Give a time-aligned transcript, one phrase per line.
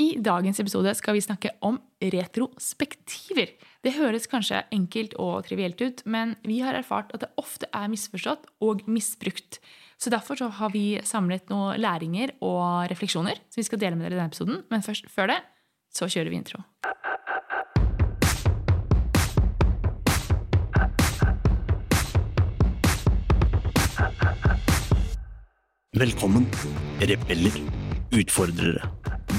[0.00, 3.50] I dagens episode skal vi snakke om retrospektiver.
[3.84, 7.90] Det høres kanskje enkelt og trivielt ut, men vi har erfart at det ofte er
[7.92, 9.58] misforstått og misbrukt.
[10.00, 14.08] Så Derfor så har vi samlet noen læringer og refleksjoner som vi skal dele med
[14.08, 14.62] dere i denne episoden.
[14.72, 15.40] Men først, før det
[15.92, 16.64] så kjører vi intro.
[26.00, 26.48] Velkommen,
[27.04, 27.60] rebeller,
[28.16, 28.88] utfordrere.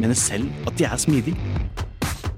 [0.00, 1.36] mener selv at de er smidige.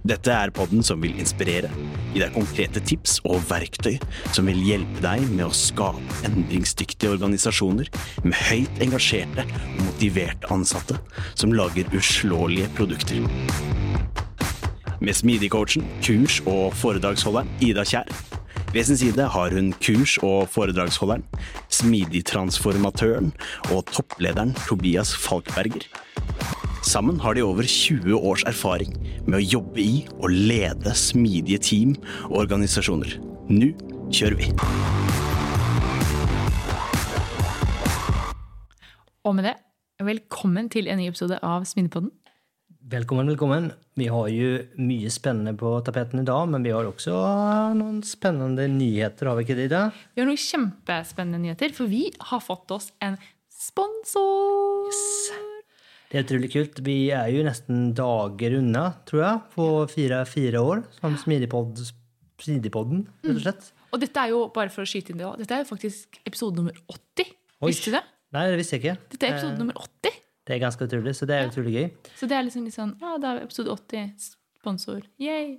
[0.08, 1.68] Dette er podden som vil inspirere,
[2.14, 3.98] gi deg konkrete tips og verktøy
[4.32, 7.90] som vil hjelpe deg med å skape endringsdyktige organisasjoner
[8.24, 10.96] med høyt engasjerte og motiverte ansatte
[11.34, 13.26] som lager uslåelige produkter.
[15.04, 18.08] Med smidig-coachen, kurs- og foredragsholderen Ida Kjær
[18.72, 21.24] ved sin side har hun kurs- og foredragsholderen,
[21.68, 23.32] smidig transformatøren
[23.72, 25.86] og topplederen Tobias Falkberger.
[26.88, 28.94] Sammen har de over 20 års erfaring
[29.26, 31.90] med å jobbe i og lede smidige team
[32.30, 33.18] og organisasjoner.
[33.52, 33.74] Nå
[34.08, 34.46] kjører vi!
[39.28, 39.52] Og med det,
[40.00, 42.08] velkommen til en ny episode av Smidepodden.
[42.88, 43.68] Velkommen, velkommen.
[44.00, 47.18] Vi har jo mye spennende på tapeten i dag, men vi har også
[47.76, 49.84] noen spennende nyheter, har vi ikke det, Ida?
[50.16, 53.20] Vi har noen kjempespennende nyheter, for vi har fått oss en
[53.52, 54.88] sponsor.
[54.88, 55.57] Yes.
[56.08, 56.78] Det er utrolig kult.
[56.86, 61.82] Vi er jo nesten dager unna, tror jeg, på fire, fire år som Smidigpod,
[62.40, 63.66] Smidigpodden, rett og slett.
[63.68, 63.74] Mm.
[63.92, 66.18] Og dette er jo, bare for å skyte inn det også, dette er jo faktisk
[66.28, 67.34] episode nummer 80.
[67.60, 67.68] Oi.
[67.68, 68.04] Visste du det?
[68.36, 68.96] Nei, det visste jeg ikke.
[69.14, 70.18] Dette er episode Eh, nummer 80.
[70.48, 71.86] Det er ganske utrolig, så det er utrolig gøy.
[72.16, 74.12] Så det er liksom litt sånn, ja, det er episode 80,
[74.60, 75.02] sponsor.
[75.20, 75.58] Yay!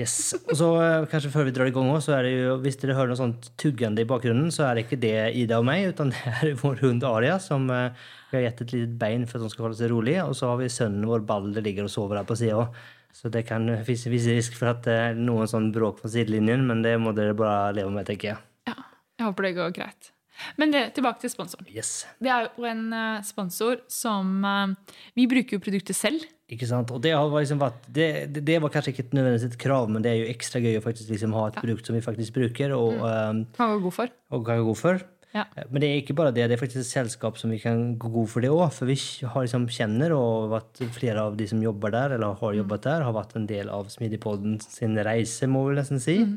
[0.00, 0.32] Yes.
[0.48, 2.78] Og så eh, kanskje før vi drar i gang også, så er det jo, hvis
[2.80, 5.90] dere hører noe sånt tuggende i bakgrunnen, så er det ikke det Ida og meg,
[5.92, 9.36] utan det er vår hund Aria, som eh, vi har gitt et lite bein for
[9.36, 11.92] at hun skal holde seg rolig, og så har vi sønnen vår Balder ligger og
[11.92, 12.64] sover her på sida.
[13.12, 16.08] Så det kan finnes en viss risk for at det er noen sånn bråk på
[16.14, 18.42] sidelinjen, men det må dere bare leve med, tenker jeg.
[18.72, 18.78] Ja,
[19.20, 20.11] jeg håper det går greit.
[20.58, 21.66] Men det, tilbake til sponsoren.
[21.72, 22.04] Yes.
[22.22, 26.24] Det er jo en eh, sponsor som eh, Vi bruker jo produktet selv.
[26.52, 26.90] Ikke sant?
[26.92, 28.10] Og det har liksom vært det,
[28.44, 31.08] det, var kanskje ikke nødvendigvis et krav, men det er jo ekstra gøy å faktisk
[31.14, 33.08] liksom ha et produkt som vi faktisk bruker og, Mm.
[33.08, 34.08] eh, Kan gå god for.
[34.30, 35.00] og kan gå god for.
[35.32, 35.46] Ja.
[35.70, 38.10] Men det er ikke bare det, det er faktisk et selskap som vi kan gå
[38.12, 38.66] god for det òg.
[38.76, 42.52] For vi har liksom kjenner, og at flere av de som jobber der, eller har
[42.58, 46.18] jobbet der, har vært en del av Smidigpodden sin reise, må vi nesten si.
[46.20, 46.34] Eh,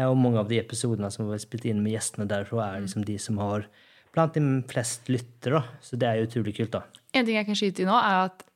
[0.00, 3.18] Og mange av de episodene som var spilt inn med gjestene derfra, er liksom de
[3.20, 3.66] som har
[4.12, 5.60] blant de flest lyttere.
[5.84, 6.84] Så det er jo utrolig kult, da.
[7.12, 8.46] En ting jeg kan skyte i nå, er at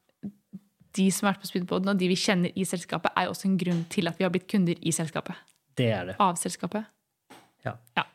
[0.97, 3.51] de som har vært på Speedboden, og de vi kjenner i selskapet, er jo også
[3.51, 5.37] en grunn til at vi har blitt kunder i selskapet.
[5.77, 6.17] Det er det.
[6.25, 6.89] Av selskapet.
[7.67, 7.75] Ja.
[7.99, 8.07] Ja.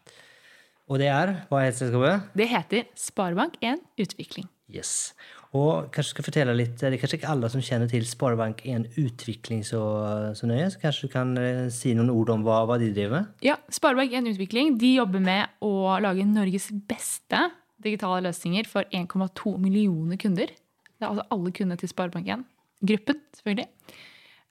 [0.90, 2.32] Og det er Hva heter selskapet?
[2.36, 4.50] Det heter Sparebank1 Utvikling.
[4.72, 5.14] Yes.
[5.52, 9.66] Og kanskje skal fortelle litt, Det er kanskje ikke alle som kjenner til Sparebank1 Utvikling
[9.68, 9.82] så,
[10.38, 10.70] så nøye.
[10.72, 13.34] Så kanskje du kan eh, si noen ord om hva, hva de driver med?
[13.44, 17.50] Ja, Sparebank1 Utvikling de jobber med å lage Norges beste
[17.84, 20.48] digitale løsninger for 1,2 millioner kunder.
[20.48, 22.48] Det er altså alle kundene til Sparebank1.
[22.88, 23.68] Gruppen, selvfølgelig.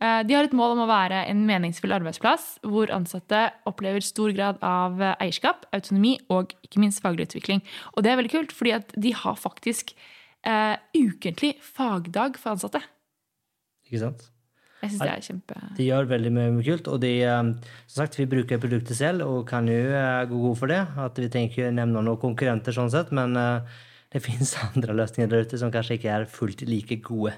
[0.04, 4.36] Eh, De har et mål om å være en meningsfull arbeidsplass hvor ansatte opplever stor
[4.36, 7.64] grad av eh, eierskap, autonomi og ikke minst faglig utvikling.
[7.96, 9.94] Og det er veldig kult, fordi at de har faktisk
[10.46, 12.82] eh, ukentlig fagdag for ansatte.
[13.88, 14.28] Ikke sant?
[14.80, 15.58] Jeg syns det er kjempe...
[15.76, 16.88] De gjør veldig mye kult.
[16.88, 20.56] Og de, eh, som sagt, vi bruker produktet selv og kan jo eh, gå god
[20.56, 20.80] for det.
[21.04, 23.78] At Vi tenker ikke nevne noen konkurrenter, sånn sett, men eh,
[24.14, 27.36] det fins andre løsninger der ute som kanskje ikke er fullt like gode.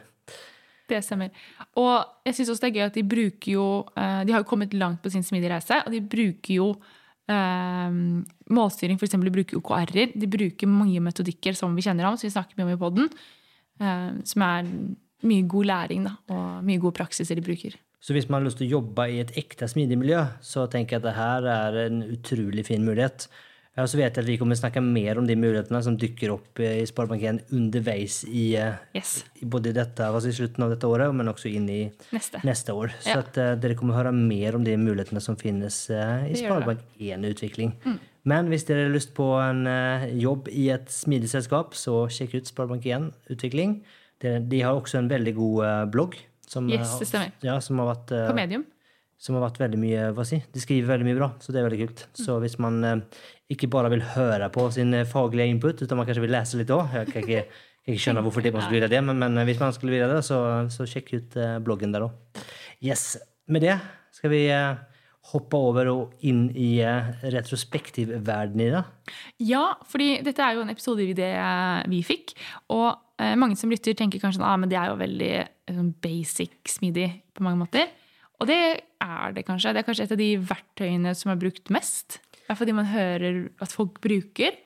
[0.91, 1.33] Det stemmer.
[1.81, 4.75] Og jeg syns også det er gøy at de bruker jo De har jo kommet
[4.77, 6.67] langt på sin smidige reise, og de bruker jo
[7.31, 7.95] eh,
[8.53, 9.15] målstyring, f.eks.
[9.15, 10.17] De bruker OKR-er.
[10.17, 13.15] De bruker mange metodikker som vi kjenner om, som vi snakker mye om i poden.
[14.29, 14.67] som er
[15.27, 17.75] mye god læring da, og mye gode praksiser de bruker.
[18.03, 20.97] Så hvis man har lyst til å jobbe i et ekte smidig miljø, så tenker
[20.97, 23.29] jeg at det her er en utrolig fin mulighet.
[23.73, 26.61] Ja, så vet jeg at vi kommer snakke mer om de mulighetene som dukker opp
[26.61, 29.25] eh, i Sparebank1 underveis i, eh, Yes.
[29.41, 31.79] både dette, altså i slutten av dette året, men også inn i
[32.13, 32.43] Neste.
[32.45, 32.93] neste år.
[33.01, 33.19] Så Ja.
[33.21, 36.43] at uh, dere kommer høre mer om de mulighetene som finnes uh, i Det.
[36.45, 37.73] Sparebank1-utvikling.
[38.25, 42.35] Men hvis dere har lyst på en uh, jobb i et smidig selskap, så sjekk
[42.43, 43.81] ut Sparebank1-utvikling.
[44.21, 46.15] De, de har også en veldig god blogg
[46.47, 47.33] Som, Yes, det stemmer.
[47.43, 48.67] Ja, som har vært På medium.
[49.23, 51.69] Som har vært veldig mye hva si, De skriver veldig mye bra, så det er
[51.69, 52.05] veldig kult.
[52.19, 53.03] Så hvis man eh,
[53.55, 56.73] ikke bare vil høre på sin eh, faglige input, men man kanskje vil lese litt
[56.75, 59.39] òg Jeg kan ikke, kan ikke skjønne hvorfor det man skulle ville det, men, men
[59.39, 60.41] eh, hvis man skulle ville det, så,
[60.75, 62.43] så sjekk ut eh, bloggen der òg.
[62.83, 63.13] Yes.
[63.47, 63.77] Med det
[64.17, 64.83] skal vi eh,
[65.31, 68.85] hoppe over og inn i eh, retrospektivverdenen i det.
[69.53, 71.31] Ja, fordi dette er jo en episodeidé
[71.95, 72.35] vi fikk.
[72.75, 72.91] Og
[73.39, 75.35] mange som lytter, tenker kanskje at ah, det er jo veldig
[75.71, 77.93] sånn basic smidig på mange måter.
[78.43, 78.59] Og det
[79.03, 79.73] er det kanskje.
[79.73, 82.19] Det er kanskje et av de verktøyene som er brukt mest.
[82.43, 84.57] I hvert fall de man hører at folk bruker.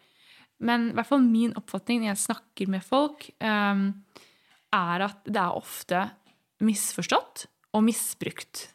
[0.64, 3.82] Men i hvert fall min oppfatning når jeg snakker med folk, eh,
[4.76, 6.06] er at det er ofte
[6.64, 7.46] misforstått
[7.76, 8.69] og misbrukt.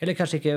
[0.00, 0.56] Eller kanskje ikke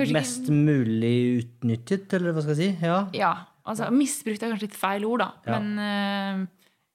[0.00, 2.86] kanskje mest ikke- mulig utnyttet, eller hva skal jeg si?
[2.86, 2.98] Ja.
[3.14, 3.32] Ja,
[3.66, 5.32] altså misbrukt er kanskje et feil ord, da.
[5.46, 5.58] Ja.
[5.60, 6.46] Men, eh,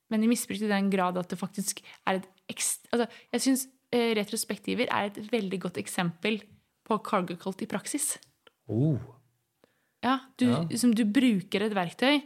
[0.09, 2.87] men misbrukt i den grad at det faktisk er et ekst...
[2.91, 3.74] Altså, jeg syns eh,
[4.17, 6.41] retrospektiver er et veldig godt eksempel
[6.85, 8.15] på cargo cult i praksis.
[8.67, 8.99] Oh.
[10.05, 10.63] Ja, du, Ja.
[10.77, 12.21] Som du bruker et verktøy,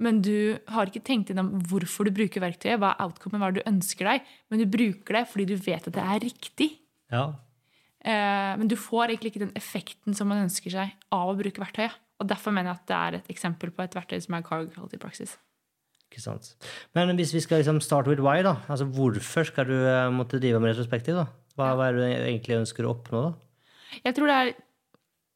[0.00, 3.58] men du har ikke tenkt gjennom hvorfor du bruker verktøyet, hva er outcomen, hva er
[3.58, 6.70] det du ønsker deg, men du bruker det fordi du vet at det er riktig.
[7.12, 7.26] Ja.
[8.00, 11.62] Eh, men du får egentlig ikke den effekten som man ønsker seg av å bruke
[11.62, 11.98] verktøyet.
[12.20, 14.72] Og Derfor mener jeg at det er et eksempel på et verktøy som er cargo
[14.74, 15.36] cult i praksis.
[16.10, 16.54] Ikke sant.
[16.94, 18.56] Men hvis vi skal liksom start with why, da.
[18.68, 21.26] Altså hvorfor skal du eh, måtte drive med retrospektiv, da?
[21.56, 23.98] Hva, hva er det du egentlig ønsker å oppnå, da?
[24.04, 24.52] Jeg tror det er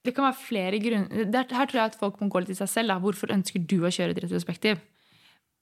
[0.04, 1.22] det kan være flere grunner.
[1.24, 2.88] Er- Her tror jeg at folk må gå litt i seg selv.
[2.92, 2.98] Da.
[3.00, 4.82] Hvorfor ønsker du å kjøre et retrospektiv?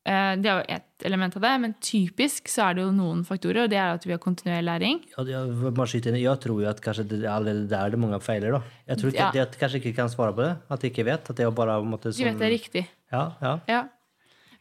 [0.05, 3.23] Eh, Det er jo ett element av det, men typisk så er det jo noen
[3.25, 3.63] faktorer.
[3.65, 4.99] og Det er at vi har kontinuerlig læring.
[5.15, 8.51] Ja, jeg, tror jo at kanskje det er allerede der det mange feiler.
[8.59, 8.63] da.
[8.89, 9.43] Jeg tror ikke Ja.
[9.43, 10.57] at de kanskje ikke kan svare på det.
[10.69, 11.31] At de ikke vet.
[11.31, 12.89] At det er bare en måte De vet det er riktig.
[13.13, 13.61] Ja, ja.
[13.69, 13.85] Ja.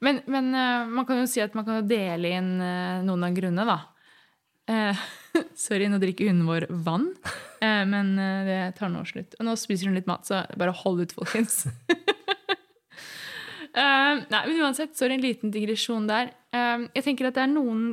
[0.01, 3.35] Men, men eh, man kan jo si at man kan dele inn eh, noen av
[3.37, 3.79] grunnene, da.
[4.71, 5.01] Eh,
[5.65, 7.11] sorry, nå drikker hunden vår vann,
[7.61, 9.37] eh, men eh, det tar nå slutt.
[9.39, 11.65] Og nå spiser hun litt mat, så bare hold ut, folkens.
[13.71, 16.33] Eh, nei, men uansett, sorry, en liten digresjon der.
[16.51, 17.85] Jeg tenker at det er noen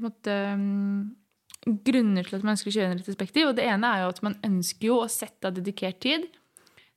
[0.00, 3.50] måte, mm, grunner til at man ønsker å kjøre en retrospektiv.
[3.50, 6.24] Og det ene er jo at man ønsker jo å sette av dedikert tid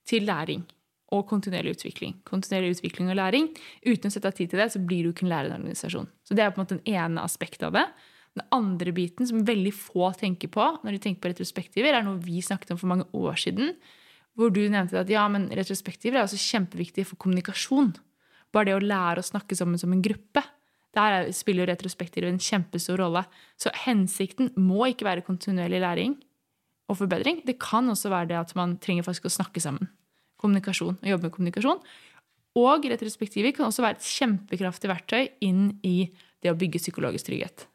[0.08, 0.64] til læring
[1.12, 2.16] og kontinuerlig utvikling.
[2.28, 3.50] Kontinuerlig utvikling og læring.
[3.84, 6.08] Uten å sette av tid til det, så blir du ikke en lærende organisasjon.
[6.24, 7.86] Så det er på en måte den ene aspektet av det.
[8.40, 12.22] Den andre biten som veldig få tenker på når de tenker på retrospektiver, er noe
[12.24, 13.76] vi snakket om for mange år siden.
[14.40, 17.92] Hvor du nevnte at ja, men retrospektiver er også kjempeviktig for kommunikasjon.
[18.56, 20.44] Bare det å lære å snakke sammen som en gruppe.
[20.96, 23.26] Der er- spiller retrospektiver en kjempestor rolle.
[23.60, 26.16] Så hensikten må ikke være kontinuerlig læring
[26.90, 27.46] og forbedring.
[27.46, 29.90] Det kan også være det at man trenger faktisk å snakke sammen.
[30.42, 31.84] Kommunikasjon, og jobbe med kommunikasjon.
[32.60, 36.12] Og retrospektiver kan også være et kjempekraftig verktøy inn i
[36.42, 37.68] det å bygge psykologisk trygghet.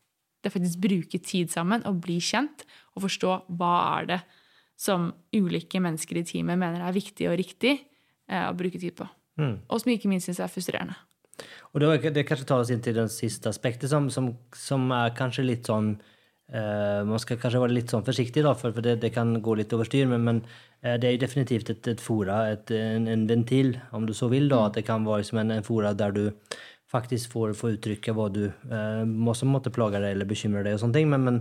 [0.43, 4.21] Det er faktisk bruke tid sammen og bli kjent og forstå hva er det
[4.77, 7.73] som ulike mennesker i teamet mener er viktig og riktig
[8.29, 9.07] eh, å bruke tid på.
[9.69, 10.97] Og som ikke minst synes er frustrerende.
[11.75, 15.13] Og det, det kanskje tar oss inn til den siste aspektet, som, som, som er
[15.17, 15.95] kanskje litt sånn
[16.47, 19.89] Man skal kanskje være litt sånn forsiktig, da, for, det, det kan gå litt over
[19.89, 20.07] styr.
[20.07, 20.37] Men, men
[20.81, 24.31] eh, det er jo definitivt et, et fora, et, en, en ventil, om du så
[24.31, 24.47] vil.
[24.53, 26.25] da, At det kan være som en, en fora der du
[26.93, 30.77] faktisk får, får uttrykke hva du eh, må, som måtte plage deg eller bekymre deg.
[30.77, 31.41] og sånne ting, men, men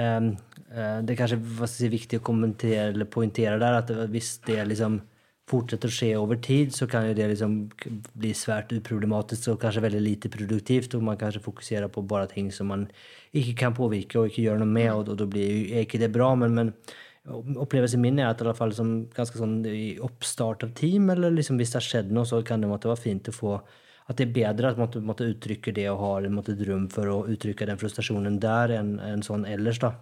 [0.00, 0.30] eh,
[0.72, 4.70] eh, det er kanskje si, viktig å kommentere eller poengtere der at hvis det er
[4.70, 5.00] liksom
[5.48, 7.56] fortsetter å skje over tid, så kan jo det liksom
[8.18, 12.52] bli svært uproblematisk og kanskje veldig lite produktivt, og man kanskje fokuserer på bare ting
[12.54, 12.86] som man
[13.36, 16.34] ikke kan påvirke og ikke gjøre noe med, og, da blir ikke det bra.
[16.38, 16.74] men, men
[17.28, 21.34] Opplevelsen min er at i alle fall som ganske sånn i oppstart av team, eller
[21.34, 23.58] liksom hvis det har skjedd noe, så kan det måtte være fint å få
[24.08, 27.10] at det er bedre at man måtte, uttrykke det og har måtte, et rom for
[27.12, 29.82] å uttrykke den frustrasjonen der enn en sånn ellers.
[29.82, 29.92] da.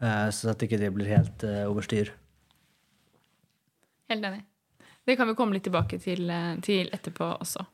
[0.00, 2.14] Eh, så at ikke det blir helt uh, overstyr.
[4.10, 4.42] Helt enig.
[5.06, 7.64] Det kan vi komme litt tilbake til, eh, til etterpå også.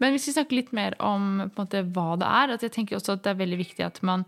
[0.00, 3.16] Men hvis vi snakker litt mer om måte, hva det er at Jeg tenker også
[3.16, 4.24] at det er veldig viktig at man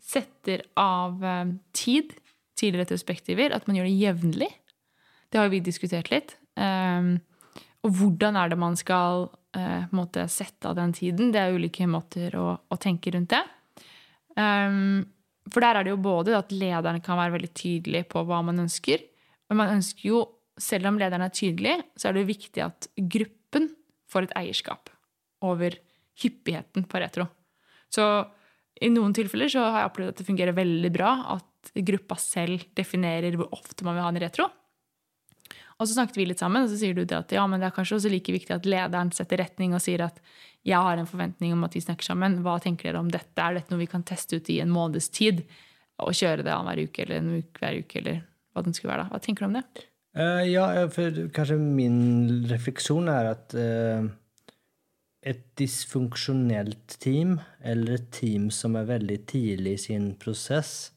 [0.00, 2.14] setter av eh, tid
[2.54, 3.52] til retrospektiver.
[3.52, 4.50] At man gjør det jevnlig.
[5.30, 6.36] Det har vi diskutert litt.
[6.54, 7.18] Um,
[7.82, 9.26] og hvordan er det man skal
[9.56, 11.32] uh, måte sette av den tiden?
[11.34, 13.42] Det er ulike måter å, å tenke rundt det.
[14.38, 15.02] Um,
[15.50, 18.62] for der er det jo både at lederen kan være veldig tydelig på hva man
[18.62, 19.02] ønsker,
[19.50, 20.22] men man ønsker jo,
[20.60, 23.70] selv om lederen er tydelig, så er det viktig at gruppen
[24.10, 24.92] får et eierskap
[25.44, 25.76] over
[26.22, 27.26] hyppigheten på retro.
[27.92, 28.04] Så
[28.82, 32.66] i noen tilfeller så har jeg opplevd at det fungerer veldig bra at gruppa selv
[32.76, 34.48] definerer hvor ofte man vil ha en retro.
[35.74, 37.66] Og så snakket vi litt sammen, og så sier du det at ja, men det
[37.66, 40.20] er kanskje også like viktig at lederen setter retning og sier at
[40.64, 42.38] jeg har en forventning om at vi snakker sammen.
[42.44, 43.34] Hva tenker dere om dette?
[43.42, 45.42] Er dette noe vi kan teste ut i en måneds tid?
[46.02, 48.22] Og kjøre det annenhver uke eller en uke hver uke, eller
[48.54, 49.12] hva den skulle være da.
[49.12, 49.84] Hva tenker du om det?
[50.14, 54.06] Eh, ja, for kanskje min refleksjon er at uh,
[55.26, 60.92] et dysfunksjonelt team, eller et team som er veldig tidlig i sin prosess,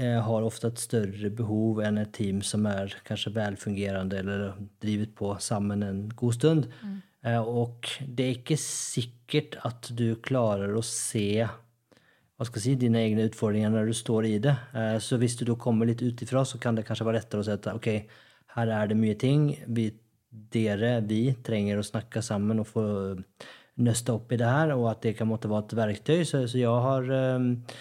[0.00, 4.46] uh, har ofte et større behov enn et team som er kanskje velfungerende eller
[4.80, 6.70] drivet på sammen en god stund.
[7.22, 12.76] Eh, og det er ikke sikkert at du klarer å se hva skal jeg si,
[12.80, 14.54] dine egne utfordringer når du står i det.
[14.72, 17.44] Eh, Så hvis du da kommer litt utifra, så kan det kanskje være lettere å
[17.44, 17.90] si at ok,
[18.56, 19.50] her er det mye ting.
[19.66, 19.90] Vi,
[20.30, 22.84] dere, vi, trenger å snakke sammen og få
[23.80, 26.20] nøste opp i det her, og at det kan måtte være et verktøy.
[26.28, 27.78] Så, så jeg har, eh,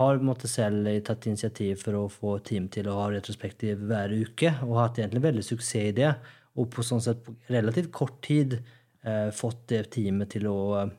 [0.00, 4.56] har måtte selv tatt initiativ for å få team til å ha retrospektiv hver uke,
[4.66, 6.12] og hatt egentlig veldig suksess i det.
[6.56, 8.58] Og på sånn sett på relativt kort tid
[9.04, 10.94] eh, fått det teamet til å eh,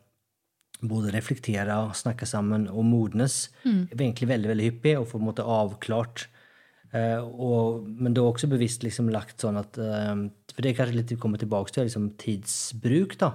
[0.85, 6.27] både reflektere, snakke sammen og modnes egentlig veldig veldig hyppig og få måtte avklart.
[6.95, 10.13] Eh, og, men er også bevisst liksom lagt sånn at eh,
[10.53, 13.17] For det er kanskje litt vi kommer tilbake til, liksom tidsbruk.
[13.19, 13.33] da,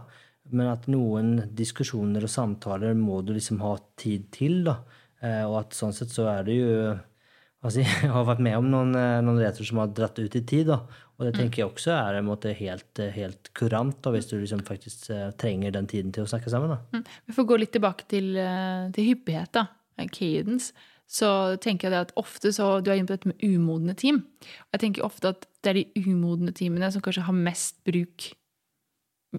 [0.50, 4.62] Men at noen diskusjoner og samtaler må du liksom ha tid til.
[4.68, 4.78] da,
[5.20, 6.76] eh, Og at sånn sett så er det jo
[7.62, 10.72] altså, Jeg har vært med om noen, noen retroer som har dratt ut i tid.
[10.72, 10.80] da,
[11.18, 14.64] Og det tenker jeg også er en måte helt, helt kurant, da, hvis du liksom
[14.64, 16.72] faktisk trenger den tiden til å snakke sammen.
[16.72, 16.80] da.
[16.96, 17.04] Mm.
[17.28, 18.32] Vi får gå litt tilbake til,
[18.96, 19.68] til hyppighet, da.
[20.10, 20.72] Cadence.
[21.12, 21.28] Så
[21.60, 24.22] tenker jeg at ofte så, Du er inne på dette med umodne team.
[24.72, 28.32] Jeg tenker ofte at det er de umodne teamene som kanskje har mest bruk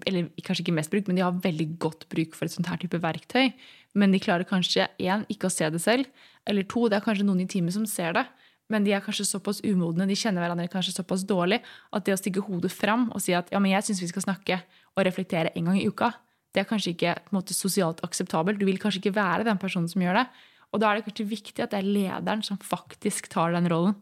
[0.06, 2.80] Eller kanskje ikke mest bruk, men de har veldig godt bruk for et sånt her
[2.82, 3.52] type verktøy.
[3.94, 6.08] Men de klarer kanskje én, ikke å se det selv.
[6.50, 8.24] Eller to, det er kanskje noen i teamet som ser det.
[8.72, 11.60] Men de er kanskje såpass umodne, de kjenner hverandre kanskje såpass dårlig
[11.94, 14.24] at det å stikke hodet fram og si at ja, men jeg syns vi skal
[14.24, 14.56] snakke
[14.96, 16.10] og reflektere en gang i uka,
[16.54, 18.60] det er kanskje ikke på en måte, sosialt akseptabelt.
[18.60, 20.26] Du vil kanskje ikke være den personen som gjør det.
[20.74, 23.94] Og da er det kanskje viktig at det er lederen som faktisk tar den rollen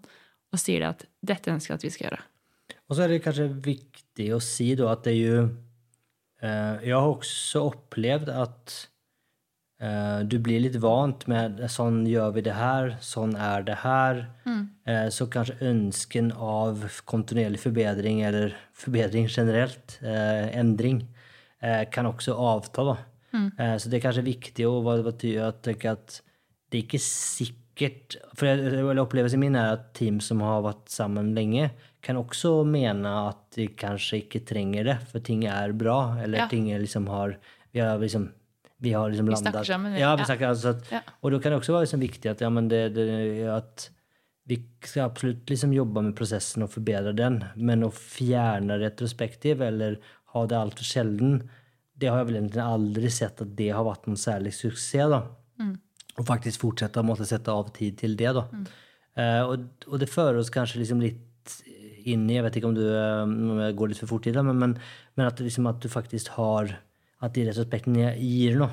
[0.53, 2.23] og sier det at dette ønsker jeg at vi skal gjøre.
[2.89, 5.37] Og så er det kanskje viktig å si da at det er jo
[6.45, 8.75] eh, Jeg har også opplevd at
[9.81, 14.27] eh, du blir litt vant med sånn gjør vi det her, sånn er det her.
[14.89, 21.05] Eh, så kanskje ønsken av kontinuerlig forbedring, eller forbedring generelt, eh, endring,
[21.61, 22.85] eh, kan også avta.
[22.93, 22.99] da.
[23.59, 26.21] Eh, så det er kanskje viktig å tenke at
[26.73, 31.71] det er ikke sikkert For opplevelsen min er at team som har vært sammen lenge,
[32.05, 36.49] kan også mene at de kanskje ikke trenger det, for ting er bra, eller Ja.
[36.51, 37.37] ting er liksom har
[37.73, 38.31] Vi har liksom
[38.83, 39.93] vi har liksom Vi landet snakker sammen.
[39.97, 40.49] Ja, vi Ja.
[40.49, 41.01] altså at, Ja.
[41.23, 43.89] Og da kan det også være liksom viktig at, ja, men det, det, at
[44.49, 49.99] vi skal absolutt liksom jobbe med prosessen og forbedre den, men å fjerne retrospektiv eller
[50.35, 51.49] ha det altfor sjelden,
[51.97, 55.09] det har jeg vel egentlig aldri sett at det har vært noen særlig suksess.
[55.09, 55.23] da.
[56.21, 58.33] Og faktisk fortsette å måtte sette av tid til det.
[58.37, 58.47] da.
[59.17, 61.21] Eh, og, og det fører oss kanskje liksom litt
[62.09, 64.33] inn i Jeg vet ikke om du eh, om jeg går litt for fort i
[64.35, 64.73] det, men, men,
[65.19, 66.75] men at, liksom, at du faktisk har
[67.23, 68.73] At de retrospektene gir noe.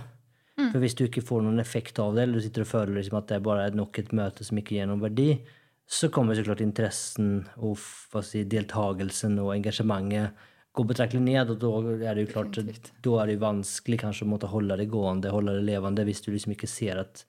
[0.59, 3.19] For hvis du ikke får noen effekt av det, eller du sitter og føler liksom
[3.19, 5.29] at det bare er nok et møte som ikke gir noen verdi,
[5.89, 7.79] så kommer så klart interessen og
[8.25, 10.43] si, deltakelsen og engasjementet
[10.75, 11.53] gå betraktelig ned.
[11.53, 11.73] Og da
[12.11, 15.33] er det jo klart, da er det jo vanskelig kanskje å måtte holde det gående,
[15.33, 17.25] holde det levende, hvis du liksom ikke ser at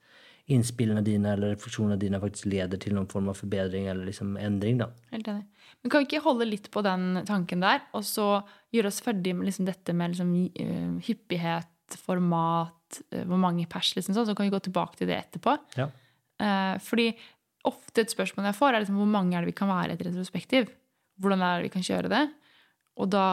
[0.51, 4.79] innspillene dine eller refleksjonene dine faktisk leder til noen form av forbedring eller liksom endring.
[4.81, 4.89] da.
[5.13, 5.45] Helt enig.
[5.81, 8.41] Men kan vi ikke holde litt på den tanken der, og så
[8.73, 13.93] gjøre oss ferdig med liksom dette med liksom, eh, hyppighet, format, eh, hvor mange pers,
[13.95, 15.57] liksom sånn, så kan vi gå tilbake til det etterpå.
[15.77, 15.89] Ja.
[16.41, 17.11] Eh, fordi
[17.67, 19.97] ofte et spørsmål jeg får, er liksom, hvor mange er det vi kan være i
[19.97, 20.71] et retrospektiv?
[21.21, 22.23] Hvordan er det vi kan kjøre det?
[22.99, 23.25] Og da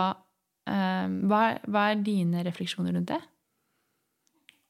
[0.69, 3.21] eh, hva, er, hva er dine refleksjoner rundt det?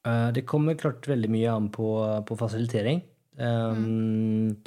[0.07, 1.89] Eh, Det kommer klart veldig mye an på,
[2.25, 3.03] på fasilitering.
[3.39, 4.57] Um,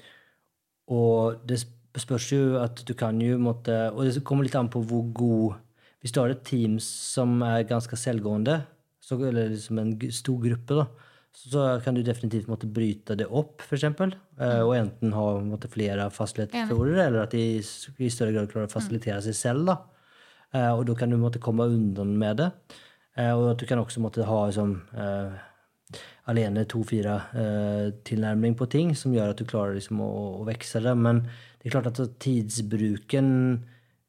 [0.88, 1.58] Og det
[2.00, 5.58] spørs jo at du kan jo måtte Og det kommer litt an på hvor god
[6.00, 8.62] Hvis du har et team som er ganske selvgående,
[9.02, 10.86] så, eller liksom en stor gruppe, da,
[11.36, 13.84] så kan du definitivt måtte bryte det opp, f.eks.
[14.00, 14.16] Mm.
[14.40, 18.72] og enten ha måtte, flere fasilitatorer, eller at de i i større grad klarer å
[18.72, 19.68] fasilitere seg selv.
[19.70, 19.76] da.
[20.52, 22.50] Eh, og da kan du måtte komme unna med det.
[23.16, 26.00] Eh, og at du kan også måtte ha liksom, eh,
[26.32, 30.84] alene to-fire eh, tilnærming på ting, som gjør at du klarer liksom, å, å vekse
[30.84, 30.96] det.
[30.96, 31.24] Men
[31.60, 33.30] det er klart at tidsbruken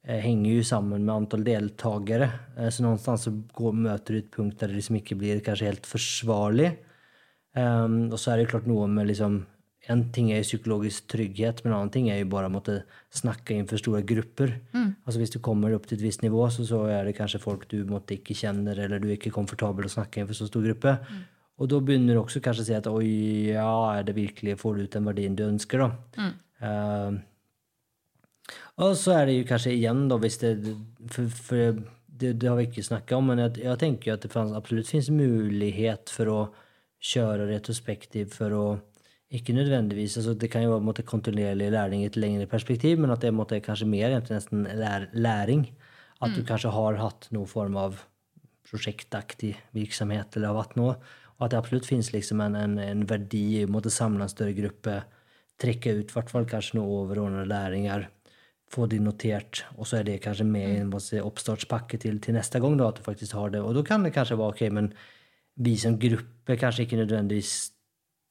[0.04, 2.30] henger jo sammen med antall deltakere.
[2.58, 5.70] Eh, så någonstans så går, møter du et punkt der det liksom ikke blir kanskje
[5.72, 6.74] helt forsvarlig.
[7.54, 9.44] Um, og så er det klart noe med liksom
[9.92, 12.78] en ting er jo psykologisk trygghet, men en annen ting er jo bare å måtte
[13.12, 14.54] snakke innenfor store grupper.
[15.04, 17.66] Altså Hvis du kommer opp til et visst nivå, så, så er det kanskje folk
[17.72, 20.96] du måtte ikke kjenner, eller du er ikke komfortabel å snakke innenfor så stor gruppe.
[21.60, 23.10] Og da begynner du også kanskje å si at oi,
[23.52, 26.30] ja, er det virkelig, får du ut den verdien du ønsker, da?
[26.64, 27.20] Eh,
[28.84, 30.56] og så er det jo kanskje igjen, da, hvis det
[31.12, 31.76] For, for
[32.08, 34.90] det, det har vi ikke snakka om, men jeg, jeg tenker jo at det absolutt
[34.90, 36.42] finnes mulighet for å
[37.04, 38.66] kjøre retrospektiv for å
[39.34, 43.12] ikke nødvendigvis, altså Det kan jo være måte, kontinuerlig læring i et lengre perspektiv, men
[43.12, 45.72] at det måtte, kanskje mer nesten lær, læring.
[46.22, 47.98] At du kanskje har hatt noen form av
[48.70, 50.96] prosjektaktig virksomhet, eller har hatt noe.
[51.36, 54.54] Og at det absolutt finnes liksom en, en, en verdi i å samle en større
[54.56, 55.02] gruppe,
[55.60, 58.08] trekke ut hvert fall kanskje noen overordnede læringer,
[58.74, 62.38] få de notert, og så er det kanskje med i en måte, oppstartspakke til, til
[62.38, 62.78] neste gang.
[62.80, 63.62] da, at du faktisk har det.
[63.62, 64.94] Og da kan det kanskje være ok, men
[65.62, 67.74] vi som gruppe kanskje ikke nødvendigvis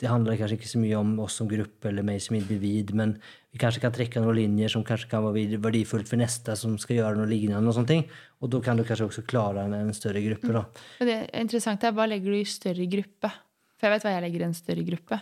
[0.02, 3.12] det handler kanskje ikke så mye om oss som gruppe eller meg som individ, men
[3.54, 6.96] vi kanskje kan trekke noen linjer som kanskje kan være verdifullt for neste som skal
[6.96, 7.62] gjøre noe lignende.
[7.70, 8.02] Og sånne ting.
[8.42, 10.50] Og da kan du kanskje også klare en, en større gruppe.
[10.56, 10.64] da.
[10.66, 11.06] Mm.
[11.06, 13.30] det er interessant er, Hva legger du i større gruppe?
[13.78, 15.20] For jeg vet hva jeg legger i en større gruppe.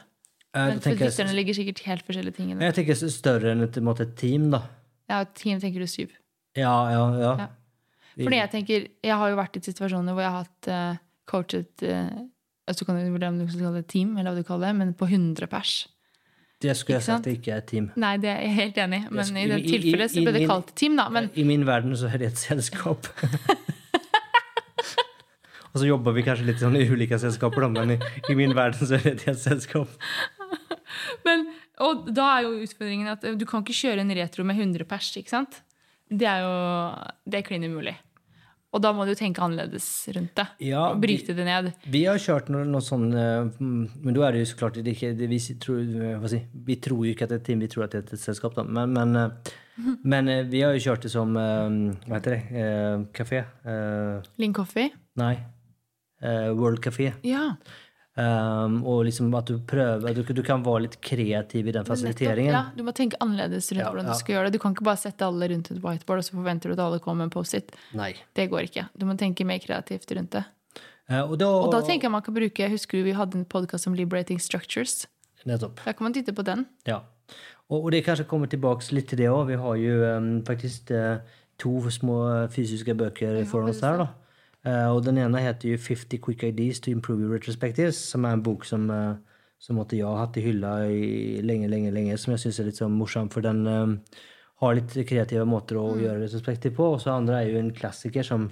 [0.50, 3.87] Eh, Men lytterne jeg, ligger sikkert helt forskjellige ting jeg tenker større enn et, en
[3.87, 4.64] måte, et team, da.
[5.12, 6.16] Ja, et team tenker du syv.
[6.56, 7.37] Ja, ja, ja.
[7.44, 7.52] Ja.
[8.16, 11.84] Fordi jeg tenker, jeg har jo vært i situasjoner hvor jeg har hatt uh, coachet
[11.87, 12.08] eh,
[12.69, 14.76] altså, kan du vurdere om du skal kalle det team, eller hva du kaller det,
[14.83, 15.75] men på 100 pers.
[16.61, 17.87] Det skulle jeg sagt det ikke er team.
[17.97, 20.33] Nei, det er jeg helt enig men skulle, i det i- det tilfellet så ble
[20.37, 21.09] det kalt team, da.
[21.09, 23.07] Men I min verden så er det et selskap.
[25.71, 27.99] Og så jobber vi kanskje litt sånn i ulike selskaper, da, men i,
[28.33, 29.88] i min verden så er det et selskap.
[31.25, 31.45] Men,
[31.79, 35.12] og da er jo utfordringen at du kan ikke kjøre en retro med 100 pers.
[35.21, 35.61] ikke sant?
[36.11, 36.50] Det er jo
[37.31, 37.95] det er klin umulig.
[38.71, 40.45] Og da må du tenke annerledes rundt det.
[40.69, 41.73] Ja, og bryte det ned.
[41.91, 44.95] Vi har kjørt noe, noe sånn eh, Men da er det jo så klart det
[44.95, 47.65] ikke, det, vi, tror, eh, si, vi tror jo ikke at det er et team,
[47.65, 48.55] vi tror at det er et selskap.
[48.55, 48.62] Da.
[48.62, 49.53] Men, men, eh,
[50.15, 52.65] men vi har jo kjørt det som Hva heter det?
[53.17, 53.43] Kafé?
[54.43, 54.93] Link Coffee.
[55.19, 55.35] nei.
[56.21, 57.15] World Café.
[57.25, 57.55] Ja.
[58.19, 62.50] Um, og liksom at du prøver du, du kan være litt kreativ i den fasiliteringen.
[62.50, 64.17] Ja, du må tenke annerledes rundt Ja, hvordan ja.
[64.17, 64.59] du skal gjøre det.
[64.59, 66.99] Du kan ikke bare sette alle rundt et whiteboard og så forventer du at alle
[67.04, 67.71] kommer med en Post-It.
[68.34, 68.89] Det går ikke.
[68.99, 70.43] Du må tenke mer kreativt rundt det.
[71.06, 73.47] Uh, og da, Og da tenker jeg man kan bruke Husker du vi hadde en
[73.47, 75.06] podkast om Liberating Structures.
[75.47, 75.78] Nettopp.
[75.87, 76.67] Da kan man titte på den.
[76.91, 77.04] Ja.
[77.71, 79.47] Og, og det kanskje kommer tilbake litt til det òg.
[79.52, 81.23] Vi har jo um, faktisk uh,
[81.63, 82.19] to små
[82.50, 84.02] fysiske bøker foran oss her.
[84.02, 84.11] da.
[84.68, 88.36] Eh, og den ene heter jo 50 Quick Ideas to Improve Your Retrospectives, som er
[88.36, 89.14] en bok som, eh,
[89.58, 92.68] som måtte jeg har hatt i hylla i lenge, lenge, lenge, som jeg syns er
[92.68, 93.96] litt sånn morsom, for den eh,
[94.60, 96.92] har litt kreative måter å gjøre retrospektiv på.
[96.94, 98.50] Og så andre er jo en klassiker som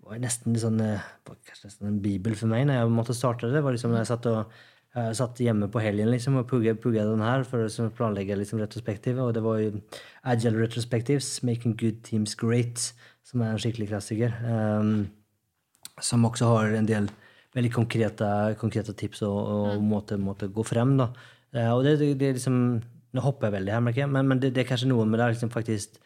[0.00, 3.60] var nesten sånn kanskje nesten en bibel for meg når jeg måtte starte det.
[3.62, 4.54] var liksom når jeg satt og
[4.90, 8.58] jeg satt hjemme på helgen liksom, og pugga, den her for å liksom planlegge liksom,
[8.58, 9.22] retrospektivet.
[9.22, 9.76] Og det var jo
[10.24, 12.92] Agile Retrospectives, 'Making Good Teams Great',
[13.22, 14.34] som er en skikkelig klassiker.
[14.42, 15.10] Um,
[16.04, 17.10] som også har en del
[17.56, 20.94] veldig konkrete, konkrete tips og, og måter, måter å gå frem.
[21.00, 21.10] Da.
[21.54, 22.62] Eh, og det, det, det er liksom
[23.10, 25.18] Nå hopper jeg veldig her, merker jeg, men, men det, det er kanskje noe med
[25.18, 25.96] det liksom faktisk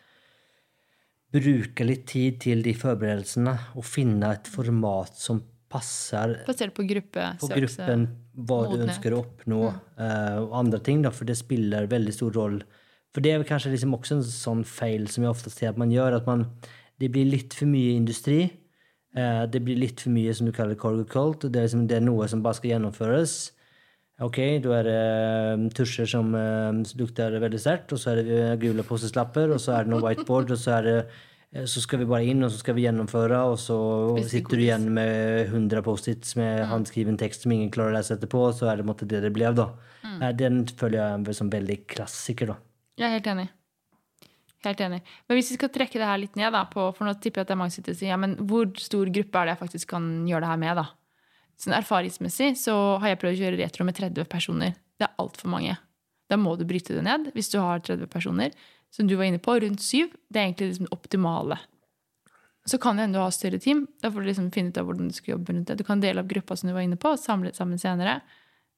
[1.35, 5.43] bruke litt tid til de forberedelsene og finne et format som
[5.75, 7.27] passer Basert på gruppe.
[7.43, 8.07] på gruppen,
[8.47, 9.61] hva du ønsker å oppnå,
[9.99, 12.65] eh, og andre ting, da, for det spiller veldig stor rolle.
[13.15, 15.93] For det er kanskje liksom også en sånn feil som jeg ofte ser at man
[15.93, 16.49] gjør, at man,
[17.03, 18.47] det blir litt for mye industri.
[19.15, 21.47] Eh, det blir litt for mye som du kaller cargo cult.
[21.47, 23.37] Det er, liksom, det er noe som bare skal gjennomføres.
[24.23, 28.87] Ok, da er eh, tusjer som eh, lukter veldig sterkt, og så er det gule
[28.87, 30.99] post-it-lapper, og så er det noe whiteboard, og så det
[31.71, 33.77] så skal vi bare inn, og så skal vi gjennomføre, og så
[34.27, 38.41] sitter du igjen med 100 Post-its med håndskriven tekst som ingen klarer å lese etterpå,
[38.49, 39.69] og så er det måtte, det det ble, da.
[40.03, 40.25] Mm.
[40.41, 42.59] Den føler jeg er sånn veldig klassiker, da.
[42.99, 43.47] Jeg er helt enig.
[44.65, 45.01] Helt enig.
[45.29, 47.47] Men hvis vi skal trekke det her litt ned, da, på, for nå tipper jeg
[47.47, 49.55] at det er mange som sitter og sier ja, men hvor stor gruppe er det
[49.55, 50.81] jeg faktisk kan gjøre det her med?
[50.81, 50.87] da?
[51.61, 54.79] Sånn Erfaringsmessig så har jeg prøvd å kjøre retro med 30 personer.
[54.99, 55.77] Det er altfor mange.
[56.31, 58.57] Da må du bryte det ned hvis du har 30 personer.
[58.95, 60.13] Som du var inne på, rundt syv.
[60.31, 61.59] Det er egentlig liksom det optimale.
[62.65, 63.85] Så kan det hende du har større team.
[64.01, 65.77] Da får du liksom finne ut av hvordan du skal jobbe rundt det.
[65.83, 68.21] Du kan dele opp gruppa som du var inne på, og samle det sammen senere.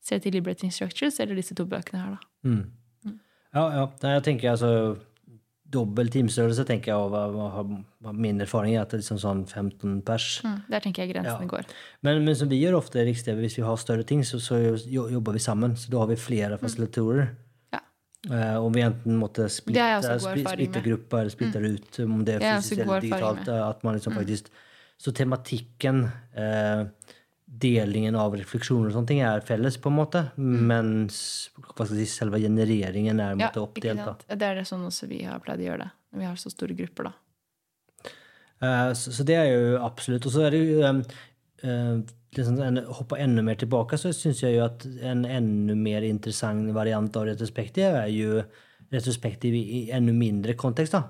[0.02, 2.30] Se til Liberating Structures eller disse to bøkene her, da.
[3.56, 3.84] Ja, ja.
[4.02, 4.70] Nei, Jeg tenker altså
[5.72, 10.28] Dobbel teamstørrelse tenker jeg og min erfaring er at det er liksom sånn 15 pers.
[10.46, 11.50] Mm, der tenker jeg grensene Ja.
[11.50, 11.72] går.
[12.06, 14.60] Men, men som vi gjør ofte i Riks-TV, hvis vi har større ting, så, så
[14.86, 15.74] jobber vi sammen.
[15.76, 17.32] Så da har vi flere fasilitatorer.
[17.74, 17.82] Ja.
[18.30, 20.78] Uh, om vi enten måtte splitte, splitte.
[20.78, 20.86] Mm.
[20.86, 21.66] grupper eller splitte mm.
[21.74, 23.48] ut, om det er fysisk eller digitalt.
[23.48, 24.50] At man liksom faktisk
[24.96, 26.86] Så tematikken eh,
[27.46, 30.22] delingen av refleksjoner og sånne ting er felles, på en måte.
[30.36, 31.18] Mens
[31.60, 33.40] hva skal si, selve genereringen er Mm.
[33.40, 34.26] Ja, oppdelt.
[34.26, 35.90] Det er det sånn også vi har pleid å gjøre det.
[36.12, 37.12] Når vi har så store grupper, da.
[38.62, 40.26] Uh, Så, så det er jo absolutt.
[40.26, 41.02] Og så er det jo um,
[41.64, 42.00] uh,
[42.36, 46.72] liksom en, Hoppa enda mer tilbake, så syns jeg jo at en enda mer interessant
[46.74, 48.42] variant av retrospektiv er jo
[48.92, 50.92] retrospektiv i, i enda mindre kontekst.
[50.92, 51.02] da.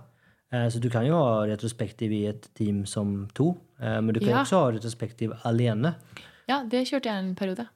[0.52, 4.20] Eh, Så du kan jo ha retrospektiv i et team som to, eh, men du
[4.20, 4.42] kan jo Ja.
[4.44, 5.96] også ha retrospektiv alene.
[6.48, 7.68] Ja, det kjørte jeg en periode.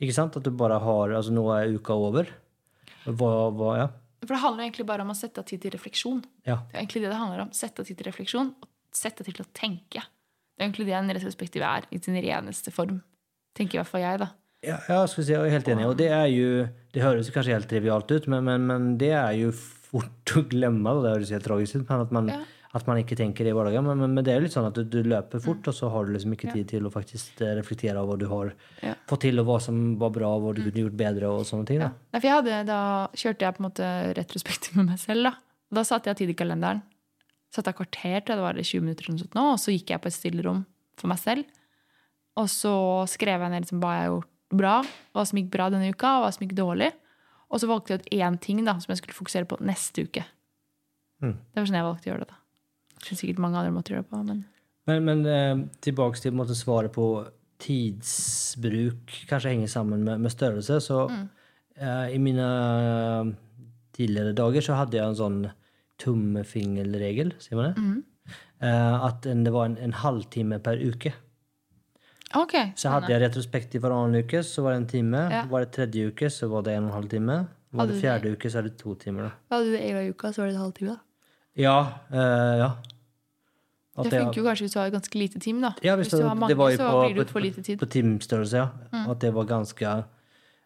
[0.00, 0.36] Ikke sant?
[0.36, 2.26] At du bare har Altså, nå er uka over.
[3.06, 3.88] Hva, hva Ja.
[4.24, 6.24] For det handler egentlig bare om å sette av tid til refleksjon.
[6.46, 6.56] ja.
[6.72, 7.50] Det er egentlig det det handler om.
[7.52, 10.00] Sette av tid til refleksjon og sette av tid til å tenke.
[10.56, 13.02] Det er egentlig det en retrospektiv er i sin reneste form.
[13.54, 14.28] Tenker i hvert fall jeg, da.
[14.62, 15.84] Ja, vi si, jeg er helt enig.
[15.86, 19.32] Og det er jo Det høres kanskje helt trivialt ut, men, men, men det er
[19.32, 19.50] jo
[19.94, 20.90] fort å glemme.
[20.98, 21.02] det.
[21.06, 22.40] Det høres helt tragisk ut, men at man, Ja.
[22.74, 23.84] at man ikke tenker det i hverdagen.
[23.86, 25.90] Men, men, men det er jo litt sånn at du, du løper fort, og så
[25.92, 28.50] har du liksom ikke tid til å faktisk eh, reflektere over hva du har
[29.06, 31.66] fått til, og hva som var bra, og hva du kunne gjort bedre, og sånne
[31.70, 31.78] ting.
[31.84, 31.92] Da.
[32.12, 32.80] Nei, for jeg hadde, da
[33.14, 35.30] kjørte jeg på en måte retrospektiv med meg selv.
[35.30, 35.34] Da
[35.70, 36.82] Og da satte jeg tid i kalenderen.
[37.54, 39.94] Satte av kvarter, til det var, 20 minutter, eller noe sånt nå, og så gikk
[39.94, 40.64] jeg på et stillerom
[40.98, 41.44] for meg selv.
[42.42, 42.74] Og så
[43.14, 44.74] skrev jeg ned liksom hva jeg har gjort bra,
[45.14, 46.90] hva som gikk bra denne uka, og hva som gikk dårlig.
[47.50, 50.24] Og så valgte jeg ut én ting da, som jeg skulle fokusere på neste uke.
[51.22, 51.36] Mm.
[51.36, 52.32] Det var sånn jeg valgte å gjøre det.
[52.32, 52.40] da.
[52.94, 54.44] Det synes sikkert mange andre måter å gjøre det på, men
[54.84, 57.06] Men, men eh, tilbake til måte, svaret på
[57.64, 60.80] tidsbruk kanskje henger sammen med, med størrelse.
[60.84, 63.30] Så eh, i mine eh,
[63.96, 65.38] tidligere dager så hadde jeg en sånn
[66.02, 67.86] tommefingerregel, sier man det?
[68.64, 71.14] Eh, at en, det var en, en halvtime per uke.
[72.36, 72.54] OK.
[72.76, 75.18] Så hadde jeg retrospektiv hver annen uke, så var det en time.
[75.30, 75.44] Ja.
[75.50, 77.46] Var det tredje uke, så var det en og en halv time.
[77.74, 79.22] Var det fjerde uke, så er det to timer.
[79.22, 79.30] Da.
[79.56, 80.90] Hadde du det en gang i uka, så var det en halvtime.
[80.90, 80.98] da.
[81.56, 81.78] Ja.
[82.12, 82.70] eh, ja.
[83.96, 85.60] At Det funker jo kanskje hvis du har et ganske lite team.
[85.62, 85.70] da.
[85.82, 87.78] Ja, hvis hvis du har mange, jo så på- blir det på- for lite tid.
[87.78, 88.68] På teamstørrelse, ja.
[88.92, 89.10] Mm.
[89.10, 89.86] At det var ganske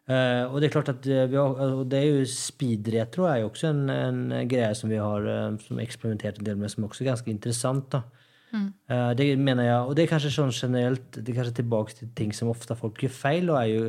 [0.08, 3.48] eh, Og det er klart at eh, vi har, det er jo speedretro er jo
[3.50, 7.10] også en, en greie som vi har som eksperimentert en del med, som også er
[7.12, 7.90] ganske interessant.
[7.92, 8.00] da.
[8.52, 8.68] Mm.
[8.90, 12.12] Uh, det mener jeg, og det er kanskje sånn generelt det er kanskje tilbake til
[12.16, 13.88] ting som ofte folk gjør feil, og er jo,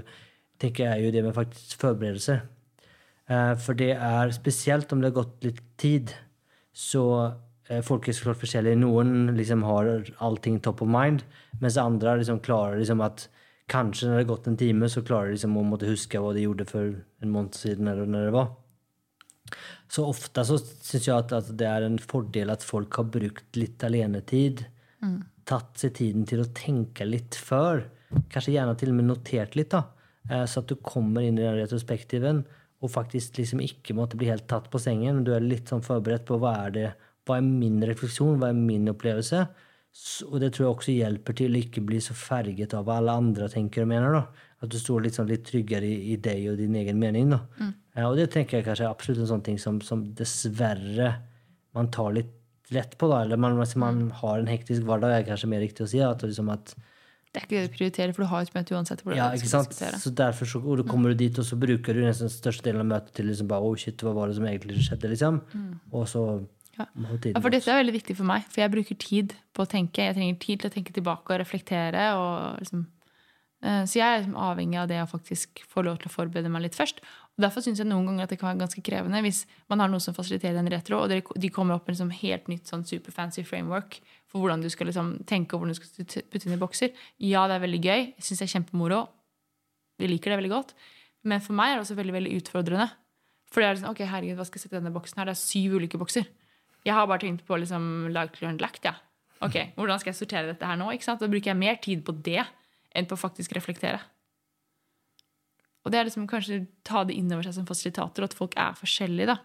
[0.60, 2.42] tenker jeg er jo det med faktisk forberedelser.
[3.30, 6.14] Uh, for det er spesielt om det har gått litt tid,
[6.76, 8.82] så uh, folk er så klart forskjellige.
[8.82, 9.92] Noen liksom har
[10.26, 11.24] allting top of mind,
[11.64, 13.30] mens andre liksom klarer liksom at
[13.70, 16.34] kanskje når det har gått en time, så klarer de liksom å måtte huske hva
[16.34, 18.50] de gjorde for en måned siden, eller når det var.
[19.90, 23.58] Så ofte så syns jeg at, at det er en fordel at folk har brukt
[23.58, 24.66] litt alenetid.
[25.50, 27.86] Tatt seg tiden til å tenke litt før.
[28.30, 29.84] Kanskje gjerne til og med notert litt, da.
[30.30, 32.44] Eh, Så at du kommer inn i den retrospektiven
[32.82, 35.24] og faktisk liksom ikke måtte bli helt tatt på sengen.
[35.26, 36.94] Du er litt sånn forberedt på hva er det
[37.28, 39.48] hva er min refleksjon, hva er min opplevelse.
[40.30, 43.12] Og det tror jeg også hjelper til å ikke bli så ferget av hva alle
[43.12, 44.12] andre tenker og mener.
[44.14, 44.24] da.
[44.62, 47.30] At du står litt, sånn, litt tryggere i, i deg og din egen mening.
[47.34, 47.40] da.
[47.60, 47.72] Eh,
[48.08, 51.16] og det tenker jeg kanskje er absolutt en sånn ting som, som dessverre
[51.76, 52.36] man tar litt
[52.74, 53.10] lett på.
[53.10, 56.02] da, Eller man, hvis man har en hektisk hverdag, er kanskje mer riktig å si.
[56.06, 56.76] At, liksom at
[57.34, 59.02] Det er ikke det du prioriterer, for du har et møte uansett.
[59.06, 60.04] hvor ja, du ikke skal sant?
[60.04, 62.86] Så derfor så, og du kommer du dit, og så bruker du nesten største delen
[62.86, 65.44] av møtet til liksom bare, oh shit, hva var det som egentlig skjedde, liksom?
[65.92, 66.30] Og så
[66.80, 66.86] Ja.
[66.96, 70.00] Ja, for dette er veldig viktig for meg, for jeg bruker tid på å tenke.
[70.00, 72.06] Jeg trenger tid til å tenke tilbake og reflektere.
[72.16, 72.86] Og liksom,
[73.60, 76.78] så jeg er avhengig av det å faktisk få lov til å forberede meg litt
[76.80, 77.02] først.
[77.36, 79.42] Og Derfor syns jeg noen ganger at det kan være ganske krevende hvis
[79.72, 82.72] man har noe som fasiliterer en retro, og de kommer opp med liksom helt nytt
[82.72, 86.56] sånn superfancy framework for hvordan du skal liksom tenke og hvordan du skal putte inn
[86.56, 86.92] i bokser.
[87.20, 88.02] Ja, det er veldig gøy.
[88.14, 89.02] Jeg syns det er kjempemoro.
[90.00, 90.76] Vi liker det veldig godt.
[91.28, 92.88] Men for meg er det også veldig veldig utfordrende.
[93.50, 95.32] For det er liksom, ok, herregud, hva skal jeg sette i denne boksen her?
[95.32, 96.28] Det er syv ulike bokser.
[96.88, 98.96] Jeg har bare tenkt på liksom like, learned, lagt, ja.
[99.44, 100.92] Ok, hvordan skal jeg sortere dette her nå?
[100.92, 101.24] ikke sant?
[101.24, 102.44] Da bruker jeg mer tid på det
[102.96, 104.00] enn på å faktisk reflektere.
[105.86, 108.76] Og det er liksom kanskje ta det inn over seg som fasilitator, at folk er
[108.78, 109.30] forskjellige.
[109.32, 109.38] da.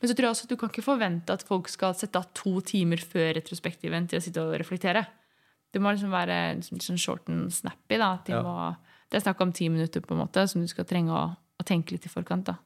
[0.00, 2.26] Men så tror jeg også at du kan ikke forvente at folk skal sette av
[2.34, 5.04] to timer før retrospektiven til å sitte og reflektere.
[5.72, 7.96] Det må liksom være sånn, sånn short and snappy.
[8.00, 8.16] da.
[8.26, 8.42] De Ja.
[8.42, 8.76] må,
[9.10, 11.64] det er snakk om ti minutter på en måte, som du skal trenge å, å
[11.64, 12.44] tenke litt i forkant.
[12.44, 12.56] da.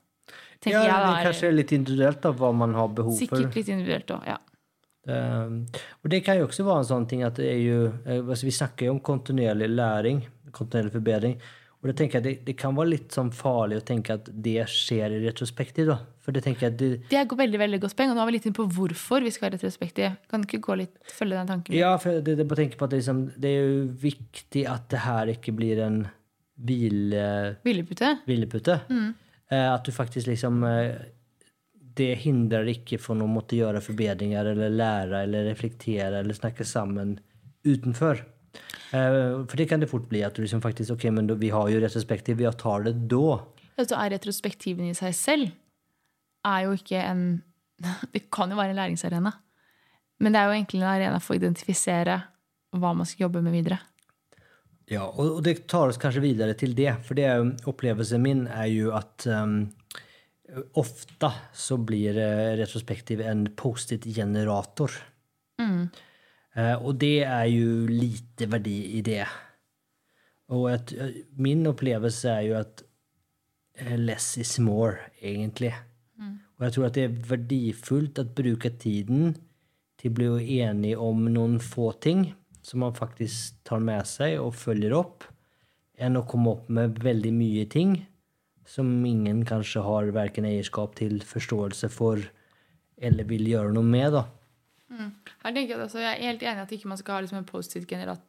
[0.63, 3.27] Tenker Ja, jeg da, er kanskje litt individuelt da, hva man har behov for.
[3.27, 4.39] Sikkert litt individuelt òg, ja.
[5.03, 5.65] Um,
[6.05, 8.47] og det kan jo også være en sånn ting at det er jo eh, altså
[8.47, 10.21] Vi snakker jo om kontinuerlig læring,
[10.55, 11.37] kontinuerlig forbedring.
[11.83, 14.69] Og det tenker jeg det, det kan være litt sånn farlig å tenke at det
[14.71, 15.89] skjer i retrospektiv.
[15.91, 15.97] da.
[16.23, 18.35] For det tenker jeg det, Det er veldig veldig godt poeng, og nå er vi
[18.37, 20.15] litt inne på hvorfor vi skal være retrospektiv.
[20.31, 21.75] Kan ikke gå litt, følge den tanken?
[21.75, 25.03] Ja, for det, det, tenker på at det, liksom, det er jo viktig at det
[25.03, 25.99] her ikke blir en
[26.63, 27.27] hvile,
[27.67, 28.13] Hvilepute?
[28.29, 28.79] hvilepute.
[29.51, 30.95] Eh, at du faktisk liksom eh,
[31.95, 37.19] Det hindrer ikke från å måtte gjøre forbedringer eller lære eller reflektere eller snakke sammen
[37.67, 38.23] utenfor.
[38.93, 41.51] Eh, For det kan det fort bli at du liksom faktisk Ok, men då, vi
[41.51, 43.39] har jo retrospektiv, vi tar det da.
[43.81, 45.53] Altså er retrospektiven i seg selv
[46.45, 47.25] er jo ikke en
[48.15, 49.33] Det kan jo være en læringsarena.
[50.23, 52.21] Men det er jo egentlig en arena for å identifisere
[52.79, 53.79] hva man skal jobbe med videre.
[54.91, 56.93] Ja, og, og det tar oss kanskje videre til det.
[57.07, 59.73] For det er jo- opplevelsen min er jo at um,
[60.79, 64.91] ofte så blir eh, retrospektiv en Post-it-generator.
[65.63, 65.93] Mm.
[66.83, 69.25] og det er jo lite verdi i det.
[70.53, 72.83] Og at, eh, min opplevelse er jo at
[73.79, 75.73] eh, less is more, egentlig.
[76.63, 79.33] Og jeg tror at det er verdifullt å bruke tiden
[79.99, 82.29] til å bli enig om noen få ting
[82.63, 85.25] som man faktisk tar med seg og følger opp,
[85.99, 87.97] enn å komme opp med veldig mye ting
[88.69, 92.23] som ingen kanskje har verken eierskap til, forståelse for
[93.03, 94.13] eller vil gjøre noe med.
[94.15, 94.27] da.
[95.43, 98.23] Her tenker Jeg jeg er helt enig at ikke man skal ha liksom en Post-It-generator.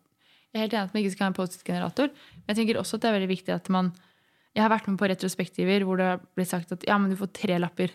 [0.53, 2.97] Jeg er helt enig at man ikke skal ha en Post-It-generator, men jeg tenker også
[2.97, 3.93] at det er veldig viktig at man
[4.53, 7.31] Jeg har vært med på retrospektiver hvor det blir sagt at ja, men du får
[7.33, 7.89] tre lapper.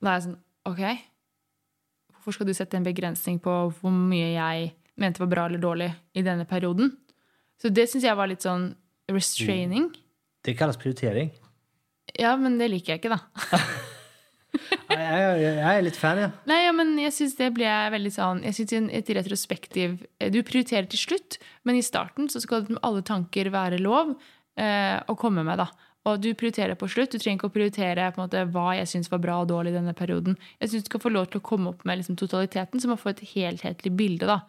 [0.00, 0.80] Da er jeg sånn OK.
[2.14, 5.90] Hvorfor skal du sette en begrensning på hvor mye jeg mente var bra eller dårlig
[6.16, 6.94] i denne perioden?
[7.60, 8.70] Så det syns jeg var litt sånn
[9.12, 9.90] restraining.
[10.48, 11.28] Det kalles prioritering.
[12.16, 13.62] Ja, men det liker jeg ikke, da.
[14.88, 16.28] Jeg, jeg, jeg er litt fan, ja.
[16.48, 19.98] Nei, ja, men jeg syns det ble veldig sånn Jeg synes et retrospektiv
[20.32, 21.36] Du prioriterer til slutt,
[21.68, 24.14] men i starten så skal alle tanker være lov
[24.56, 25.68] eh, å komme med, da.
[26.08, 27.12] Og du prioriterer på slutt.
[27.12, 29.74] Du trenger ikke å prioritere på en måte, hva jeg syns var bra og dårlig
[29.74, 30.38] i denne perioden.
[30.62, 33.00] Jeg syns du skal få lov til å komme opp med liksom, totaliteten, så man
[33.00, 34.30] får et helhetlig bilde.
[34.30, 34.40] da.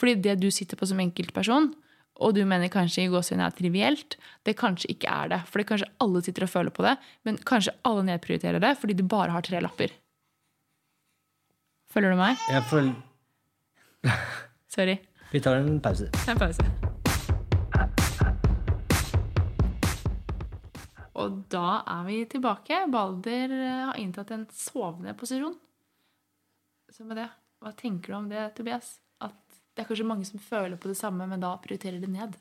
[0.00, 1.70] Fordi det du sitter på som enkeltperson,
[2.22, 5.40] og du mener kanskje i gåsehudene er trivielt, det kanskje ikke er det.
[5.50, 6.94] For kanskje alle sitter og føler på det,
[7.26, 9.94] men kanskje alle nedprioriterer det fordi du bare har tre lapper.
[11.90, 12.38] Følger du meg?
[12.50, 12.94] Jeg følger
[14.74, 14.98] Sorry.
[15.32, 16.10] Vi tar en pause.
[16.28, 16.66] En pause.
[21.14, 22.80] Og da er vi tilbake.
[22.90, 25.54] Balder eh, har inntatt en sovende posisjon.
[26.90, 27.28] Så med det,
[27.62, 28.96] hva tenker du om det, Tobias?
[29.74, 32.36] Det er kanskje mange som føler på det samme, men da prioriterer det ned?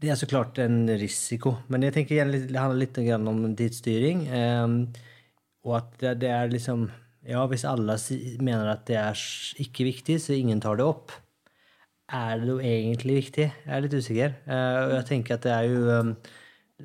[0.00, 4.26] Det er så klart en risiko, men jeg tenker det handler litt om tidsstyring.
[4.28, 4.92] ehm,
[5.64, 6.90] og at det, er liksom
[7.26, 7.96] Ja, hvis alle
[8.38, 9.14] mener at det er
[9.58, 11.10] ikke viktig, så ingen tar det opp,
[12.12, 13.46] er det jo egentlig viktig?
[13.64, 14.34] Jeg er litt usikker.
[14.46, 16.12] Eh, og jeg tenker at det er jo ehm,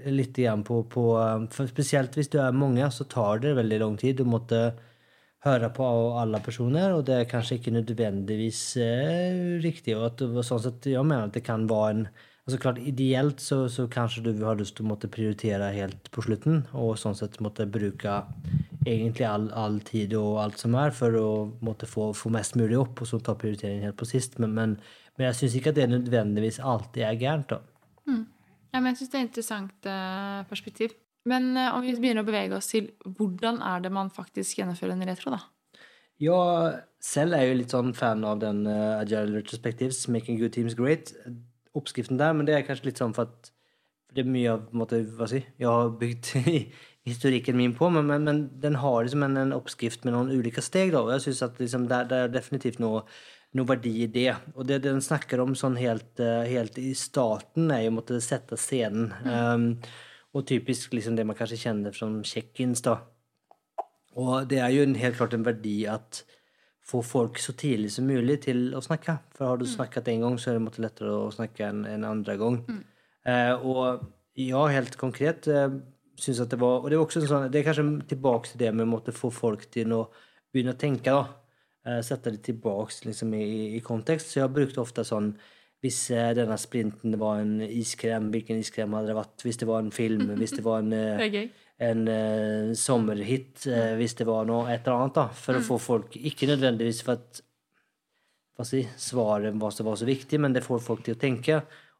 [0.09, 3.99] litt igjen på, på ehm, Spesielt hvis du er mange, så tar det veldig lang
[4.01, 4.17] tid.
[4.17, 4.71] Du måtte
[5.45, 5.85] høre på
[6.21, 9.95] alle personer, og det er kanskje ikke nødvendigvis eh, riktig.
[9.97, 12.05] Og at, sånn sett, jeg mener at det kan være en
[12.45, 16.23] altså klart Ideelt så, så kanskje du har lyst til å måtte prioritere helt på
[16.25, 18.21] slutten, og sånn sett måtte bruke
[18.81, 21.29] egentlig all, all tid og alt som er, for å
[21.65, 24.39] måtte få, få mest mulig opp, og så ta prioriteringen helt på sist.
[24.41, 24.75] Men, men,
[25.17, 27.53] men jeg syns ikke at det nødvendigvis alltid er gærent.
[27.53, 27.61] da.
[28.71, 30.95] Ja, men jeg syns det er et interessant eh, perspektiv.
[31.29, 34.95] Men eh, om vi begynner å bevege oss til hvordan er det man faktisk gjennomfører
[34.95, 35.41] en retro, da?
[36.21, 36.41] Ja,
[37.01, 40.77] selv er jeg jo litt sånn fan av den uh, Agile Retrospectives, Making Good Teams
[40.77, 41.15] Great.
[41.77, 43.49] Oppskriften der, men det er kanskje litt sånn for at
[44.11, 46.33] det er mye av måte, hva si, jeg har bygd
[47.09, 50.61] historikken min på, men, men, men den har liksom en, en oppskrift med noen ulike
[50.61, 50.91] steg.
[50.93, 53.05] da, og jeg synes at liksom, det, det er definitivt noe,
[53.57, 54.35] noe verdi i det.
[54.53, 58.21] Og det den snakker om sånn helt, eh, helt i starten, er jo å måtte
[58.23, 59.09] sette scenen.
[59.25, 59.67] Um,
[60.33, 62.83] og typisk liksom det man kanskje kjenner som check-ins.
[62.85, 62.99] da.
[64.19, 66.23] Og det er jo en, helt klart en verdi at
[66.87, 69.17] få folk så tidlig som mulig til å snakke.
[69.35, 72.37] For har du snakket en gang, så er det lettere å snakke en, en andre
[72.39, 72.59] gang.
[73.27, 74.07] Eh, og
[74.39, 75.69] ja, helt konkret eh,
[76.21, 78.63] syns at det var Og det er også en sånn, det er kanskje tilbake til
[78.63, 80.01] det med å måtte få folk til å
[80.51, 81.13] begynne å tenke.
[81.13, 81.23] da.
[81.85, 84.33] Eh, sette det tilbake liksom, i, i kontekst.
[84.33, 85.33] Så jeg brukte ofte sånn
[85.81, 89.45] hvis eh, denne sprinten var en iskrem, hvilken iskrem hadde det vært?
[89.45, 91.49] Hvis det var en film, hvis det var en eh, Det
[91.81, 95.79] en uh, sommerhit uh, hvis det var noe et eller annet, da, for å få
[95.81, 97.41] folk Ikke nødvendigvis for at
[98.67, 101.55] si, svaret var så, var så viktig, men det får folk til å tenke.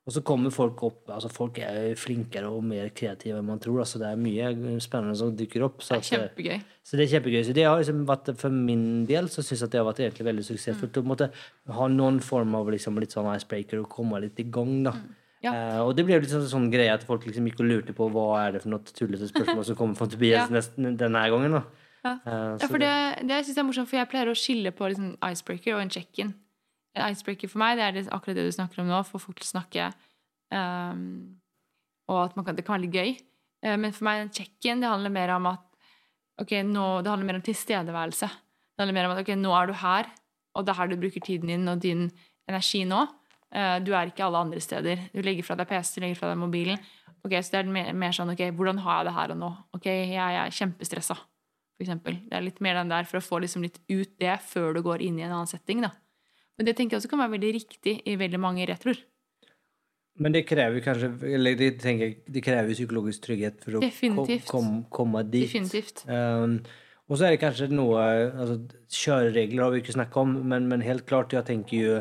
[0.07, 3.59] Og så kommer folk opp altså Folk er jo flinkere og mer kreative enn man
[3.61, 3.83] tror.
[3.83, 5.83] altså Det er mye spennende som dukker opp.
[5.85, 6.61] Så, Det er eh, kjempegøy.
[6.83, 7.43] så det er kjempegøy.
[7.45, 10.01] Så det har liksom vært, For min del så syns jeg at det har vært
[10.01, 10.97] egentlig veldig suksessfullt.
[10.97, 11.29] å måtte
[11.69, 14.83] ha noen form av liksom, litt sånn icebreaker og komme litt i gang.
[14.89, 14.95] da.
[15.43, 15.51] Ja.
[15.53, 17.93] Uh, og det ble jo litt sånn, sånn greie at folk liksom gikk og lurte
[17.97, 20.53] på hva er det for noe tullete spørsmål som kommer fra Tobias Ja.
[20.53, 21.51] nesten denne gangen.
[21.57, 21.63] da.
[22.05, 22.11] Ja.
[22.25, 22.91] uh, Ja, for det,
[23.29, 25.89] det synes jeg er morsomt, for jeg pleier å skille på liksom icebreaker og en
[25.93, 26.33] check-in.
[26.97, 29.47] En icebreaker for meg det er akkurat det du snakker om nå, få folk til
[29.47, 29.91] å snakke.
[30.51, 31.04] Um,
[32.12, 33.13] og at kan, det kan være litt gøy.
[33.63, 35.63] Uh, men for meg den check-in det handler mer om at
[36.41, 38.27] okay, nå, det handler mer om tilstedeværelse.
[38.27, 40.12] Det handler mer om at ok, nå er du her,
[40.58, 42.10] og det er her du bruker tiden din og din
[42.49, 43.06] energi nå.
[43.51, 45.08] Uh, Du er ikke alle andre steder.
[45.15, 46.84] Du legger fra deg PC, du legger fra deg mobilen.
[47.21, 49.49] Ok, Så det er mer, mer sånn ok, hvordan har jeg det her og nå?
[49.77, 52.17] Ok, jeg er kjempestressa, for eksempel.
[52.27, 54.82] Det er litt mer den der for å få liksom litt ut det før du
[54.84, 55.91] går inn i en annen setting, da.
[56.62, 59.00] Men det tenker jeg også kan være veldig riktig i veldig mange retroer.
[60.21, 64.69] Men det krever kanskje Eller det, tenker det krever psykologisk trygghet for å kom, kom,
[64.93, 65.47] komme dit.
[65.47, 66.04] Definitivt.
[66.06, 66.60] Um,
[67.10, 68.60] og så er det kanskje noe altså,
[68.93, 71.97] Kjøreregler har vi ikke snakket om, men, men helt klart, jeg tenker jo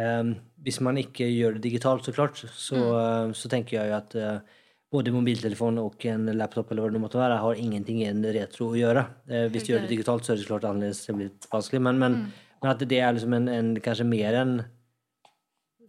[0.00, 0.34] um,
[0.66, 3.38] Hvis man ikke gjør det digitalt, så klart, så, mm.
[3.38, 7.22] så tenker jeg jo at uh, både mobiltelefon og en laptop eller hva det måtte
[7.22, 9.06] være, har ingenting i en retro å gjøre.
[9.30, 11.06] Uh, hvis du gjør det digitalt, så er det så klart annerledes.
[11.06, 11.84] Det blir vanskelig.
[11.86, 12.18] Men, men,
[12.64, 14.54] men at det er liksom en, en kanskje mer enn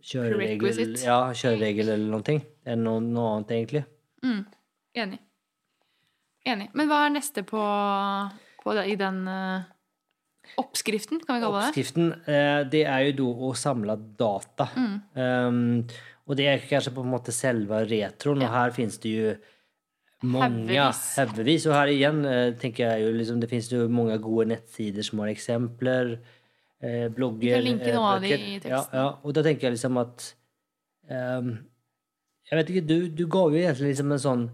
[0.06, 2.36] kjøreregel, ja, kjøreregel eller noe,
[2.68, 3.86] enn noe, noe annet, egentlig.
[4.26, 4.42] Mm.
[5.06, 5.22] Enig.
[6.46, 6.68] Enig.
[6.76, 7.62] Men hva er neste på,
[8.60, 9.64] på det, i den uh,
[10.62, 11.72] oppskriften, kan vi kalle det?
[11.72, 14.70] Oppskriften, eh, det er jo da å samle data.
[14.76, 14.96] Mm.
[15.16, 19.36] Um, og det er kanskje på en måte selve retroen, og her finnes det jo
[20.26, 21.04] mange Haugevis.
[21.20, 21.66] haugevis.
[21.70, 25.22] Og her igjen eh, tenker jeg jo liksom, det finnes jo mange gode nettsider som
[25.22, 26.16] har eksempler,
[26.84, 28.72] eh, blogger Du kan linke noen noe av de i teksten.
[28.76, 30.30] Ja, ja, og da tenker jeg liksom at
[31.10, 31.52] um,
[32.50, 34.48] Jeg vet ikke, du, du ga jo egentlig liksom en sånn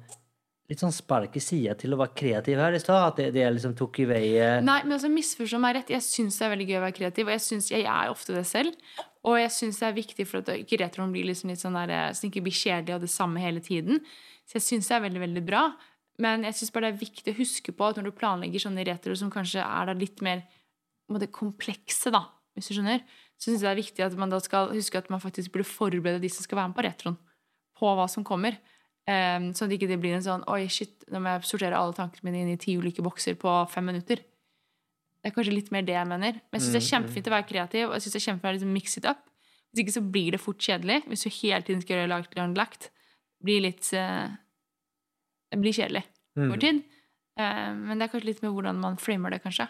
[0.71, 3.03] litt sånn spark i sida til å være kreativ her i stad.
[3.09, 5.91] At det, det liksom tok i vei eh, Nei, men altså misforstå meg rett.
[5.91, 8.35] Jeg syns det er veldig gøy å være kreativ, og jeg synes jeg er ofte
[8.37, 8.93] det selv.
[9.27, 11.91] Og jeg syns det er viktig for at ikke retroen blir liksom litt sånn der,
[11.97, 13.99] eh, så den ikke blir kjedelig og det samme hele tiden.
[14.47, 15.65] Så jeg syns det er veldig, veldig bra.
[16.21, 18.87] Men jeg syns bare det er viktig å huske på at når du planlegger sånne
[18.87, 20.45] retroer som kanskje er da litt mer
[21.17, 23.03] en komplekse, da, hvis du skjønner,
[23.35, 25.67] så syns jeg det er viktig at man da skal huske at man faktisk burde
[25.67, 27.17] forberede de som skal være med på retroen,
[27.77, 28.59] på hva som kommer.
[29.09, 31.95] Um, sånn at ikke det blir en sånn Oi, shit, nå må jeg sortere alle
[31.97, 34.21] tankene mine inn i ti ulike bokser på fem minutter.
[34.21, 36.37] Det er kanskje litt mer det jeg mener.
[36.37, 38.51] Men jeg syns det er kjempefint å være kreativ, og jeg synes det er kjempefint
[38.51, 39.25] å liksom mix it up.
[39.71, 41.01] Hvis ikke så blir det fort kjedelig.
[41.09, 42.89] Hvis du hele tiden skal gjøre lagt, lagt, lagt
[43.41, 44.29] blir litt uh,
[45.49, 46.03] Det blir kjedelig
[46.37, 46.47] mm.
[46.47, 46.81] over tid.
[47.39, 49.67] Eh, men det er kanskje litt med hvordan man framer det, kanskje.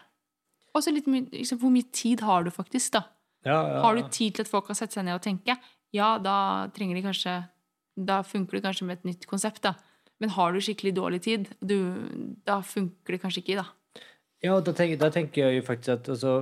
[0.71, 3.05] Og så liksom, hvor mye tid har du faktisk, da?
[3.43, 5.57] ja, ja, Har du tid til at folk kan sette seg ned og tenke?
[5.95, 7.34] Ja, da trenger de kanskje
[7.97, 9.75] Da funker det kanskje med et nytt konsept, da.
[10.21, 11.75] Men har du skikkelig dårlig tid, du,
[12.45, 13.65] da funker det kanskje ikke, da.
[14.41, 16.34] Ja, da tenker, da tenker jeg jo faktisk at altså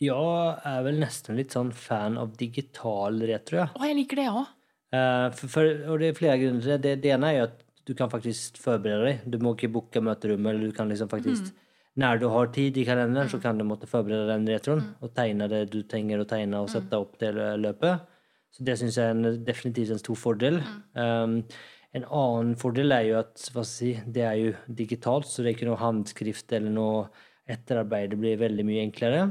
[0.00, 3.68] Jeg er vel nesten litt sånn fan av digital retro, ja.
[3.74, 4.44] Å, jeg liker det òg.
[4.96, 5.40] Eh,
[5.90, 6.94] og det er flere grunner til det.
[7.04, 7.14] det.
[7.14, 9.24] Ene er jo at du kan faktisk forberede deg.
[9.28, 11.52] Du må ikke booke møterommet, eller du kan liksom faktisk
[11.98, 15.48] Når du har tid i kalenderen, så kan du måtte forberede den retroen og tegne
[15.50, 18.06] det du trenger å tegne, og sette opp det løpet.
[18.54, 20.60] Så det syns jeg er en, definitivt en stor fordel.
[20.94, 21.40] Um,
[21.96, 25.70] en annen fordel er jo at si, det er jo digitalt, så det er ikke
[25.70, 27.08] noe håndskrift eller noe
[27.50, 28.12] etterarbeid.
[28.12, 29.22] Det blir veldig mye enklere.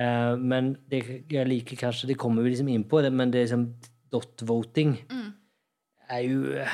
[0.00, 3.46] Eh, men det jeg liker kanskje Det kommer vi liksom inn på, men det er
[3.46, 3.68] liksom
[4.10, 4.96] dot voting
[6.10, 6.64] er jo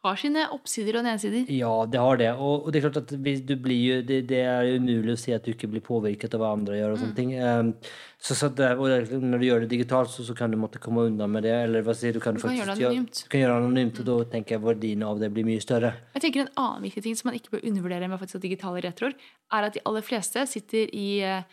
[0.00, 1.44] Har sine oppsider og nedsider.
[1.52, 2.28] Ja, det har det.
[2.40, 5.50] Og, og det er klart at blir det, det er umulig å si at du
[5.52, 6.94] ikke blir påvirket av hva andre gjør.
[6.94, 7.34] og sånne ting.
[7.36, 7.74] Um,
[8.16, 10.80] så, så det, og det, når du gjør det digitalt, så, så kan du måtte
[10.80, 11.52] komme unna med det.
[11.66, 12.20] Eller hva sier du?
[12.24, 12.96] Kan Du kan gjøre det anonymt.
[12.96, 13.20] anonymt.
[13.26, 15.92] Du kan gjøre det anonymt, og da tenker jeg verdien av det blir mye større.
[16.16, 19.18] Jeg tenker En annen viktig ting som man ikke bør undervurdere med faktisk digitale retroer,
[19.52, 21.44] er at de aller fleste sitter i eh,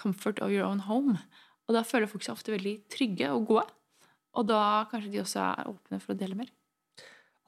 [0.00, 1.18] comfort of your own home.
[1.68, 3.68] Og da føler folk seg ofte veldig trygge og gode.
[4.40, 6.48] Og da kanskje de også er åpne for å dele mer.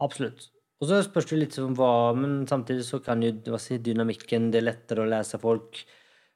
[0.03, 0.51] Absolutt.
[0.81, 4.61] Og så spørs det litt om hva Men samtidig så kan jo si, dynamikken Det
[4.61, 5.85] er lettere å lese folk.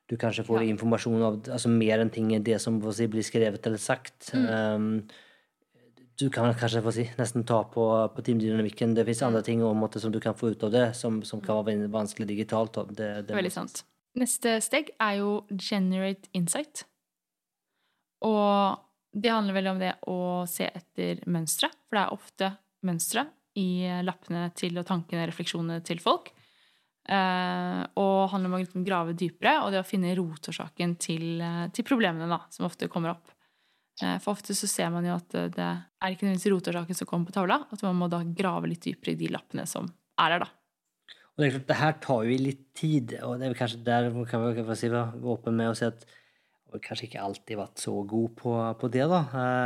[0.08, 0.70] Du kanskje får Ja.
[0.74, 4.32] informasjon av altså mer enn ting enn det som si, blir skrevet eller sagt.
[4.34, 4.46] Mm.
[4.48, 5.08] Um,
[6.18, 8.94] du kan kanskje si, nesten ta på, på teamdynamikken.
[8.94, 9.06] Det Mm.
[9.06, 11.88] fins andre ting måte, som du kan få ut av det, som, som kan være
[11.88, 12.74] vanskelig digitalt.
[12.96, 13.84] Det, det, Veldig sant.
[14.16, 16.84] Neste steg er jo generate insight.
[18.22, 18.78] Og
[19.14, 22.50] det handler vel om det å se etter mønstre, for det er ofte
[22.82, 26.30] mønstre i lappene til og tankene og refleksjonene til folk.
[27.10, 31.64] Uh, og handler om å liksom grave dypere, og det å finne rotårsaken til, eh,
[31.74, 33.32] til problemene da, som ofte kommer opp.
[34.02, 37.30] Uh, for ofte så ser man jo at det er ikke nødvendigvis rotårsaken som kommer
[37.30, 39.88] på tavla, at man må da grave litt dypere i de lappene som
[40.20, 40.52] er der, da.
[41.34, 44.10] Og det er klart, det her tar jo litt tid, og det er kanskje der
[44.28, 46.06] kan vi kan si, være med å si at
[46.70, 49.20] jeg kanskje ikke alltid vært så god på, på det, da.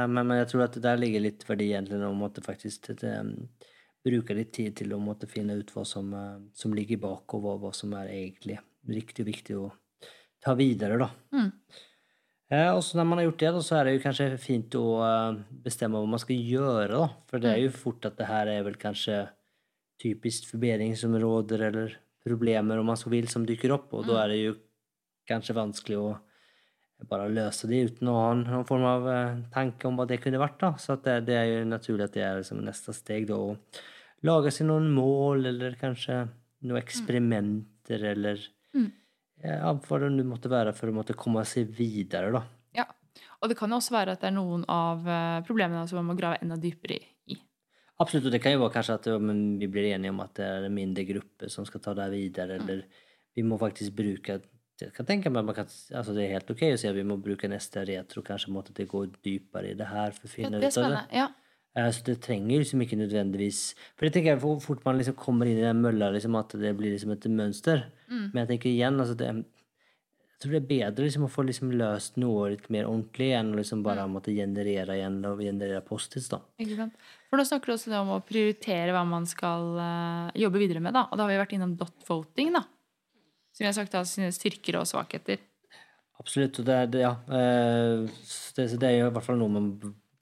[0.09, 2.89] Men, men jeg tror at det der ligger litt verdi egentlig om at det faktisk
[2.95, 3.35] eh,
[4.05, 7.43] bruke litt tid til å måtte finne ut hva som, eh, som ligger bak, og
[7.43, 9.73] hva, hva som er egentlig riktig og viktig å
[10.45, 11.11] ta videre, da.
[11.33, 11.51] Mm.
[12.53, 14.77] Eh, og så når man har gjort det, da, så er det jo kanskje fint
[14.77, 17.09] å eh, bestemme hva man skal gjøre, da.
[17.31, 19.25] For det er jo fort at det her er vel kanskje
[20.03, 24.39] typisk forbedringsområder eller problemer, om man så vil, som dykker opp, og da er det
[24.43, 24.55] jo
[25.29, 26.13] kanskje vanskelig å
[27.09, 30.41] bare løse det uten å ha noen form av eh, tanke om hva det kunne
[30.41, 30.61] vært.
[30.61, 30.73] da.
[30.81, 33.27] Så det, det, er jo naturlig at det er liksom neste steg.
[33.29, 33.57] da, Å
[34.25, 36.23] lage seg noen mål, eller kanskje
[36.65, 38.41] noen eksperimenter, eller
[38.75, 38.91] mm.
[39.45, 42.33] ja, hva det nå måtte være for å måtte komme seg videre.
[42.35, 42.45] da.
[42.81, 42.87] Ja,
[43.41, 46.13] og det kan jo også være at det er noen av eh, problemene som man
[46.13, 47.39] må grave enda dypere i.
[48.03, 49.13] Absolutt, og det kan jo være kanskje at
[49.61, 52.59] vi blir enige om at det er en mindre gruppe som skal ta det videre,
[52.59, 52.65] mm.
[52.65, 53.05] eller
[53.35, 54.41] vi må faktisk bruke
[54.83, 57.05] jeg kan tenke meg man kan, altså Det er helt ok å si at vi
[57.07, 60.11] må bruke neste retro, kanskje måtte det gå dypere i det her.
[60.17, 61.29] for å finne ut ja, det ja.
[61.75, 65.49] Uh, så det trenger liksom ikke nødvendigvis For jeg tenker hvor fort man liksom kommer
[65.51, 67.89] inn i den mølla, liksom, at det blir liksom et mønster.
[68.07, 68.29] Mm.
[68.29, 69.33] Men jeg tenker igjen altså det,
[70.35, 73.53] jeg tror det er bedre liksom, å få liksom løst noe litt mer ordentlig enn
[73.55, 74.15] å liksom bare mm.
[74.17, 76.31] måtte generere igjen og generere post-its.
[76.63, 77.11] Ikke sant?
[77.31, 80.95] For nå snakker du også om å prioritere hva man skal uh, jobbe videre med.
[80.95, 82.53] da, Og da har vi vært innom dot voting.
[82.55, 82.63] da,
[83.55, 85.43] som jeg har sagt, har sine styrker og svakheter.
[86.19, 86.59] Absolutt.
[86.59, 87.13] og det, er, ja.
[87.31, 88.07] Eh,
[88.57, 89.69] det, det er i hvert fall noe man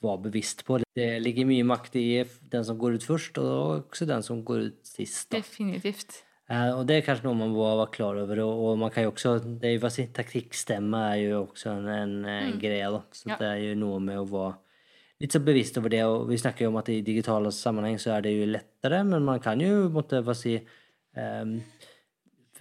[0.03, 0.81] var bevisst på.
[0.97, 2.07] Det ligger mye makt i
[2.53, 5.31] den som går ut først, og også den som går ut sist.
[5.31, 5.41] Da.
[5.41, 6.23] Definitivt.
[6.51, 8.43] Eh, og det er kanskje noe man må være klar over.
[8.45, 12.19] Og, og man kan jo også, det er jo, Taktikkstemme er jo også en, en,
[12.27, 12.61] en mm.
[12.61, 12.91] greie.
[12.93, 13.39] da, Så ja.
[13.41, 14.59] det er jo noe med å være
[15.23, 16.03] litt så bevisst over det.
[16.05, 19.25] og Vi snakker jo om at i digitale sammenheng så er det jo lettere, men
[19.27, 21.57] man kan jo måtte hva si um,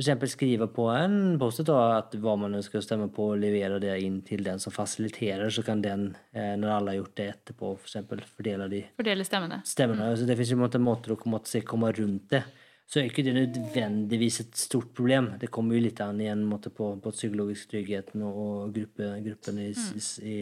[0.02, 0.34] f.eks.
[0.34, 4.22] skrive på en post at hva man ønsker å stemme på, og levere det inn
[4.28, 8.00] til den som fasiliterer, så kan den, eh, når alle har gjort det etterpå, f.eks.
[8.36, 9.62] fordele de Fordele stemmene.
[9.68, 10.12] stemmene.
[10.12, 10.18] Mm.
[10.20, 12.44] Så det fins måter å komme, komme rundt det.
[12.92, 15.30] Så er ikke det nødvendigvis et stort problem.
[15.40, 20.02] Det kommer jo litt an igjen på, på psykologisk trygghet og gruppe, gruppen i, mm.
[20.28, 20.36] i,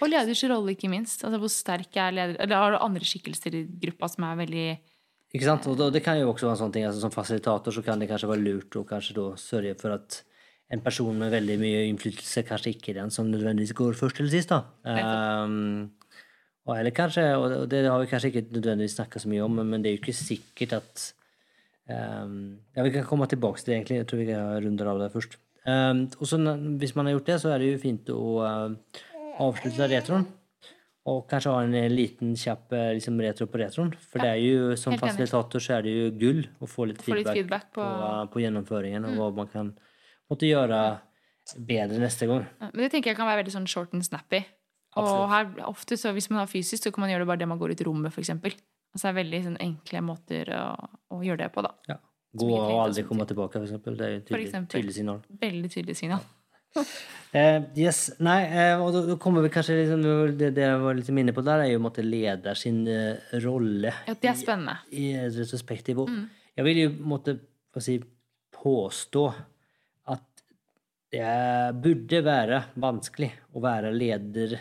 [0.00, 1.26] Og leders rolle, ikke minst.
[1.28, 4.68] Altså Hvor sterk er leder Eller har du andre skikkelser i gruppa som er veldig
[5.34, 5.66] ikke sant?
[5.66, 8.08] Og det kan jo også være en sånn ting, altså Som fasilitator så kan det
[8.10, 10.20] kanskje være lurt å kanskje da sørge for at
[10.72, 14.32] en person med veldig mye innflytelse kanskje ikke er den som nødvendigvis går først eller
[14.32, 14.54] sist.
[14.54, 14.62] da.
[15.44, 15.90] Um,
[16.64, 19.82] og, eller kanskje, og det har vi kanskje ikke nødvendigvis snakka så mye om, men
[19.84, 21.04] det er jo ikke sikkert at
[21.90, 23.98] um, Ja, vi kan komme tilbake til det, egentlig.
[24.00, 25.36] Jeg tror vi kan runde av det først.
[25.66, 26.40] Um, og så
[26.80, 29.02] Hvis man har gjort det, så er det jo fint å uh,
[29.44, 30.26] avslutte retroen.
[31.04, 33.90] Og kanskje ha en liten kjapp eh, liksom, retro på retroen.
[34.08, 37.02] For ja, det er jo, som fasilitator så er det jo gull å få litt
[37.04, 37.84] feedback, litt feedback på...
[37.84, 38.40] På, på...
[38.40, 39.18] gjennomføringen, mm.
[39.18, 39.72] og hva man kan
[40.32, 40.78] måtte gjøre
[41.68, 42.46] bedre neste gang.
[42.56, 44.40] Ja, men det tenker jeg kan være veldig sånn short and snappy.
[44.94, 45.18] Absolutt.
[45.18, 47.50] Og her, ofte så, hvis man har fysisk, så kan man gjøre det bare det
[47.50, 48.32] man går ut i rommet, f.eks.
[48.94, 50.64] Altså det er veldig sånn, enkle måter å,
[51.12, 51.74] å, gjøre det på, da.
[51.90, 51.98] Ja.
[52.34, 53.76] Gå og aldri komme tilbake, f.eks.
[53.84, 55.20] Det er jo et tydelig, tydelig signal.
[55.42, 56.24] Veldig tydelig signal.
[56.74, 60.04] Uh, yes, nei, uh, og da kommer vi kanskje liksom,
[60.38, 63.92] det, det jeg var litt inne på der, er jo måtte leder sin uh, rolle
[64.06, 64.78] ja, det er spennende.
[64.90, 66.04] i, i retrospektiv.
[66.08, 66.24] Mm.
[66.54, 67.36] Jeg vil jo måtte
[67.82, 67.98] si,
[68.54, 69.24] påstå
[70.14, 70.44] at
[71.14, 71.34] det
[71.82, 74.56] burde være vanskelig å være leder,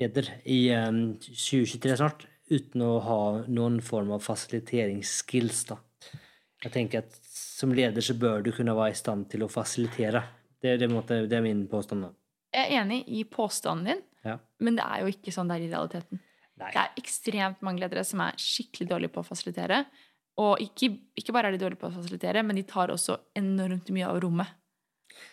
[0.00, 5.64] leder i um, 2023 snart uten å ha noen form av fasiliteringsskills.
[5.70, 5.78] da.
[6.64, 10.22] Jeg tenker at som leder så bør du kunne være i stand til å fasilitere.
[10.60, 12.04] Det, det, måtte, det er min påstand.
[12.04, 12.12] da.
[12.52, 14.36] Jeg er enig i påstanden din, ja.
[14.60, 16.20] men det er jo ikke sånn det er i realiteten.
[16.60, 16.70] Nei.
[16.74, 19.84] Det er ekstremt mange ledere som er skikkelig dårlige på å fasilitere.
[20.40, 23.88] Og ikke, ikke, bare er de dårlige på å fasilitere, men de tar også enormt
[23.94, 24.58] mye av rommet.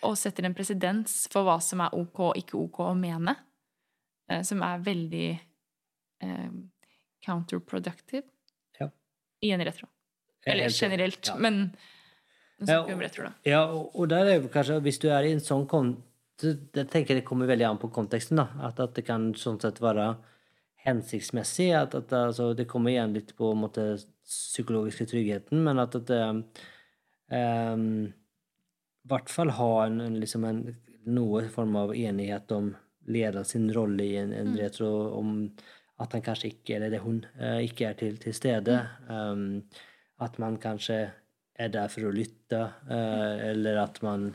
[0.08, 3.36] Og setter en presedens for hva som er ok og ikke ok å mene.
[4.32, 5.28] Eh, som er veldig
[6.24, 6.50] eh,
[7.26, 8.26] counterproductive
[8.80, 8.90] ja.
[9.42, 9.90] i en retro.
[10.48, 11.36] Eller generelt, ja.
[11.44, 11.72] men
[12.66, 12.80] ja,
[13.46, 16.04] ja, og der er kanskje, hvis du er i en sånn kontekst
[16.38, 18.38] Jeg tenker det kommer veldig an på konteksten.
[18.38, 20.12] da, At, at det kan sånn sett være
[20.86, 21.72] hensiktsmessig.
[21.74, 23.86] at, at altså, Det kommer igjen litt på en måte
[24.28, 26.44] psykologiske tryggheten, men at det um,
[28.06, 30.62] i hvert fall ha en, en, liksom en,
[31.08, 32.74] noe form av enighet om
[33.08, 34.58] leder sin rolle i en, en mm.
[34.60, 35.30] retro, om
[36.04, 38.82] at han kanskje ikke, eller det hun, uh, ikke er til, til stede.
[39.08, 39.64] Um,
[40.20, 41.08] at man kanskje
[41.58, 44.30] er der for å lytte, eh, eller at man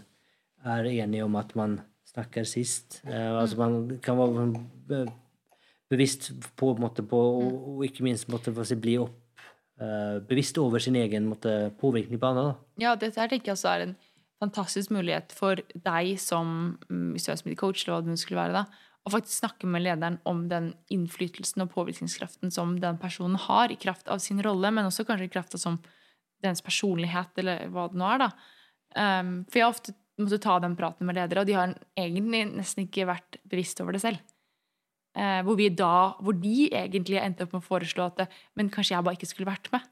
[0.66, 1.80] er enig om at man
[2.12, 3.00] snakker sist.
[3.06, 5.06] Altså man kan være
[5.92, 9.18] bevisst på, måte, på og, ikke minst måtte, bli opp,
[9.80, 12.54] eh, bevisst over sin egen måte, påvirkning på andre.
[12.80, 13.96] Ja, dette her tenker jeg også er en
[14.42, 19.10] fantastisk mulighet for deg som mm, som coach, eller hva det skulle være, da, å
[19.10, 24.08] faktisk snakke med lederen om den innflytelsen og påvirkningskraften som den personen har i kraft
[24.12, 25.80] av sin rolle, men også kanskje i kraft av som
[26.42, 28.26] dens personlighet, eller hva det nå er.
[28.26, 28.30] da.
[28.92, 32.44] Um, for jeg har ofte måttet ta den praten med ledere, og de har egentlig
[32.52, 34.20] nesten ikke vært bevisst over det selv.
[35.16, 39.06] Uh, hvor, da, hvor de egentlig endte opp med å foreslå at men kanskje jeg
[39.06, 39.88] bare ikke skulle vært med.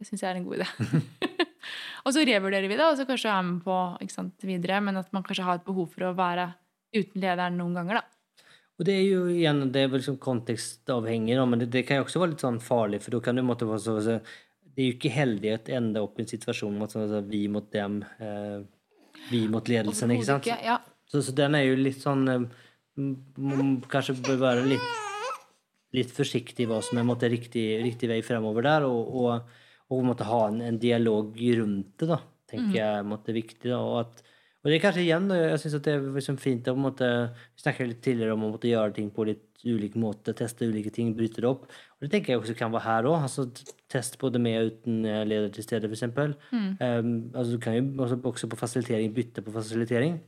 [0.00, 1.00] Det syns jeg er en god idé.
[2.04, 3.76] og så revurderer vi det, og så kanskje er med på
[4.12, 6.46] sant, videre, men at man kanskje har et behov for å være
[6.96, 8.46] uten lederen noen ganger, da.
[8.80, 12.06] Og det er jo igjen, det er vel liksom kontekstavhengig, men det, det, kan jo
[12.06, 14.14] også være litt sånn farlig, for da kan du måtte være så, så,
[14.74, 17.42] Det er jo ikke heldig å ende opp i en situasjon med sånn, altså, vi
[17.52, 18.58] mot dem, eh,
[19.30, 20.48] vi mot ledelsen, ikke sant?
[20.48, 20.78] Ja.
[21.10, 22.44] Så, så, den er jo litt sånn eh,
[23.90, 24.88] Kanskje bør være litt,
[25.96, 30.26] litt forsiktig hva som er måtte, riktig, riktig vei fremover der, og, og, og måtte
[30.28, 32.80] ha en, en, dialog rundt det, da, tenker mm.
[32.82, 33.70] jeg måtte, er viktig.
[33.70, 34.29] da, og at
[34.60, 37.06] og det er kanskje igjen, jeg synes at det er liksom fint å måte,
[37.56, 40.92] Vi snakket litt tidligere om å måtte gjøre ting på litt ulik måte, teste ulike
[40.92, 41.66] ting, bryte det opp.
[41.98, 43.24] Og det tenker jeg også kan være her òg.
[43.24, 43.46] Altså,
[43.92, 46.06] test både med og uten eh, leder til stede, f.eks.
[46.52, 46.70] Mm.
[46.80, 50.20] Um, altså, du kan jo også, også, på fasilitering bytte på fasilitering.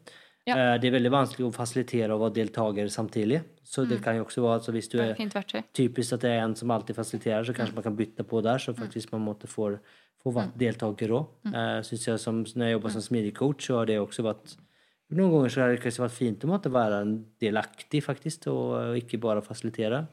[0.49, 0.55] Ja.
[0.59, 3.43] Uh, det er veldig vanskelig å fasilitere og være deltaker samtidig.
[3.63, 4.05] Så det mm.
[4.05, 5.13] kan jo også være altså, Hvis du er
[5.73, 7.79] typisk at det er en som alltid fasiliterer, så kanskje mm.
[7.79, 8.81] man kan bytte på der, så mm.
[8.83, 9.77] faktisk man måtte få
[10.23, 10.59] få vært mm.
[10.61, 11.31] deltaker òg.
[11.47, 11.55] Mm.
[11.55, 14.59] Uh, synes jeg som, når jeg jobber som smidig så har det også vært
[15.13, 17.03] Noen ganger så har det kanskje vært fint å måtte være
[17.43, 20.07] delaktig, faktisk, og ikke bare fasilitere.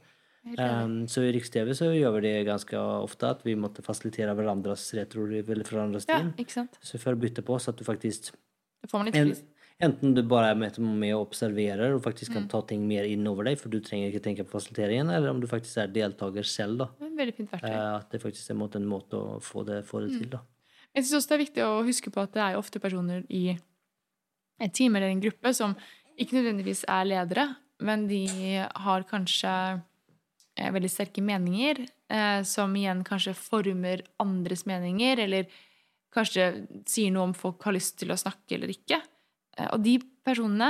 [0.59, 4.89] Um, så i Riks-TV så gjør vi det ganske ofte at vi måtte fasilitere hverandres
[4.97, 6.33] retroer eller hverandres team.
[6.35, 9.45] Ja, så for å bytte på, så at du faktisk Det får man litt
[9.79, 12.49] Enten du bare er med, med og observerer og faktisk kan mm.
[12.51, 15.47] ta ting mer innover deg, for du trenger ikke tenke på fasiliteringen, eller om du
[15.47, 16.81] faktisk er deltaker selv.
[16.81, 16.87] da.
[16.99, 17.69] Veldig fint verktøy.
[17.71, 20.17] Eh, at det faktisk er en måte å få det, få det mm.
[20.17, 20.33] til.
[20.33, 20.41] da.
[20.97, 23.43] Jeg syns også det er viktig å huske på at det er ofte personer i
[24.59, 25.77] et team eller en gruppe som
[26.19, 27.45] ikke nødvendigvis er ledere,
[27.79, 28.25] men de
[28.83, 29.53] har kanskje
[30.59, 35.47] eh, veldig sterke meninger, eh, som igjen kanskje former andres meninger, eller
[36.11, 36.49] kanskje
[36.89, 38.99] sier noe om folk har lyst til å snakke eller ikke.
[39.59, 40.69] Eh, og de personene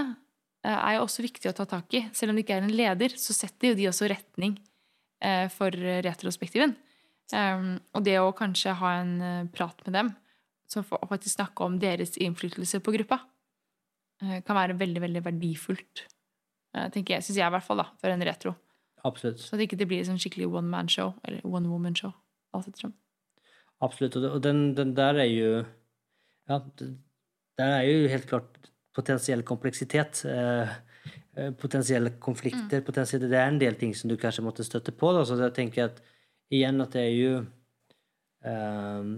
[0.65, 2.05] eh, er jo også viktig å ta tak i.
[2.15, 4.57] Selv om de ikke er en leder, så setter jo de også retning
[5.23, 5.75] eh, for
[6.05, 6.75] retrospektiven.
[7.29, 10.07] Og det å kanskje ha en prat med dem,
[10.65, 13.19] som faktisk snakke om deres innflytelse på gruppa,
[14.17, 16.01] kan være veldig, veldig verdifullt.
[16.89, 18.55] tenker jeg, Syns jeg i hvert fall, da, for en retro.
[19.05, 19.43] Absolutt.
[19.45, 22.15] Så det ikke blir sånn skikkelig one man show, eller one woman show.
[22.57, 22.81] alt.
[23.85, 24.17] Absolutt.
[24.17, 25.51] Og den, den der er jo
[26.49, 26.57] Ja,
[27.59, 28.57] der er jo helt klart
[28.95, 30.23] potensiell kompleksitet.
[30.25, 30.69] Eh,
[31.35, 32.81] eh, potensielle konflikter.
[32.81, 32.85] Mm.
[32.85, 35.13] Potensielle, det er en del ting som du kanskje måtte støtte på.
[35.15, 35.25] Da.
[35.25, 36.01] Så jeg tenker at
[36.49, 37.33] igjen at det er jo
[38.45, 39.11] um,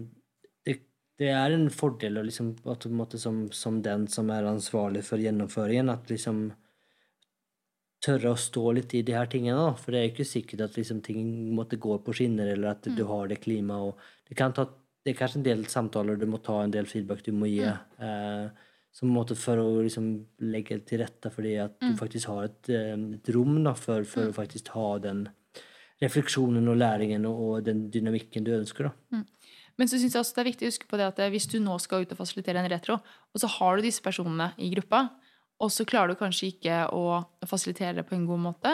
[0.65, 0.75] det,
[1.21, 5.93] det, er en fordel liksom, at, måte, som, som, den som er ansvarlig for gjennomføringen,
[5.93, 6.49] at liksom
[8.01, 9.61] tørre å stå litt i de her tingene.
[9.61, 9.75] Da.
[9.77, 11.23] For det er ikke sikkert at liksom, ting
[11.55, 12.97] måtte gå på skinner, eller at mm.
[12.97, 14.09] du har det klimaet.
[14.27, 17.31] Det, kan det er kanskje en del samtaler du må ta, en del feedback du
[17.37, 17.63] må gi.
[17.63, 18.01] Mm.
[18.01, 20.07] Uh, som måte for å liksom
[20.51, 21.93] legge til rette for det at mm.
[21.93, 24.33] du faktisk har et, eh, et rom da, for, for mm.
[24.33, 25.25] å faktisk ha den
[26.01, 28.89] refleksjonen og læringen og, den dynamikken du ønsker.
[28.89, 29.17] Da.
[29.17, 29.25] Mm.
[29.79, 31.47] Men så synes jeg også det er viktig å huske på det at eh, hvis
[31.51, 34.71] du nå skal ut og fasilitere en retro, og så har du disse personene i
[34.73, 35.05] gruppa,
[35.61, 38.71] og så klarer du kanskje ikke å fasilitere det på en god måte,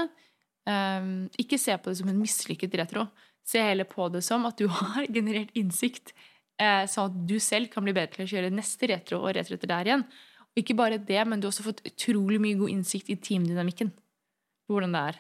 [0.64, 3.04] um, ikke se på det som en mislykket retro.
[3.48, 6.16] Se heller på det som at du har generert innsikt
[6.58, 9.70] sånn at du selv kan bli bedre til å kjøre neste retro og retro etter
[9.70, 10.06] der igjen.
[10.58, 13.92] Og ikke bare det, men du har også fått utrolig mye god innsikt i teamdynamikken.
[14.72, 15.20] Hvordan det er.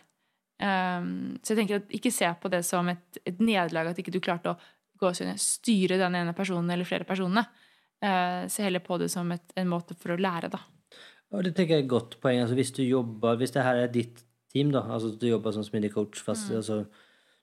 [0.57, 1.09] Um,
[1.45, 4.17] så jeg tenker at ikke se på det som et, et nederlag at ikke du
[4.23, 4.57] klarte å
[4.97, 7.45] gå og styre den ene personen eller flere personene.
[8.01, 10.63] Uh, se heller på det som et, en måte for å lære, da.
[11.35, 12.41] Og det tenker jeg er et godt poeng.
[12.41, 14.23] Altså, hvis du jobber, hvis det her er ditt
[14.53, 16.57] team, da, altså du jobber som smidig coach fast, mm.
[16.63, 16.79] altså,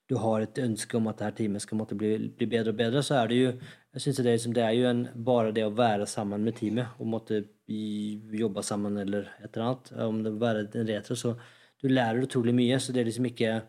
[0.08, 3.02] du har et ønske om at dette teamet skal måtte bli, bli, bedre og bedre,
[3.04, 3.50] så er det jo
[3.94, 6.56] jeg synes det, er, liksom, det er jo en, bare det å være sammen med
[6.58, 7.44] teamet og måtte
[8.34, 9.92] jobbe sammen eller et eller annet.
[10.02, 11.36] Om det være en retro, så
[11.80, 12.80] du lærer utrolig mye.
[12.82, 13.60] Så det er liksom ikke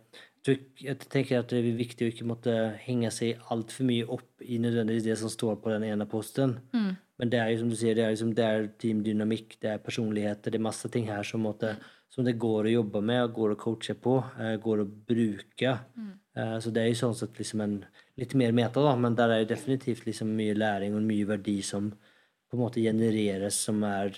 [0.45, 2.51] Jeg tenker at det er viktig å ikke måtte
[2.83, 6.59] henge seg altfor mye opp i nødvendigvis det som står på den ene posten.
[6.73, 6.91] Mm.
[7.17, 9.81] Men det er jo som du sier, det er, liksom, det er teamdynamikk, det er
[9.81, 11.71] personligheter, det er masse ting her som, måtte,
[12.13, 15.73] som det går å jobbe med, går å coache på, eh, går å bruke.
[15.97, 16.13] Mm.
[16.35, 17.75] Eh, så det er jo sånn sett liksom en
[18.19, 21.61] litt mer meta, da, men der er jo definitivt liksom mye læring og mye verdi
[21.63, 24.17] som på en måte genereres, som er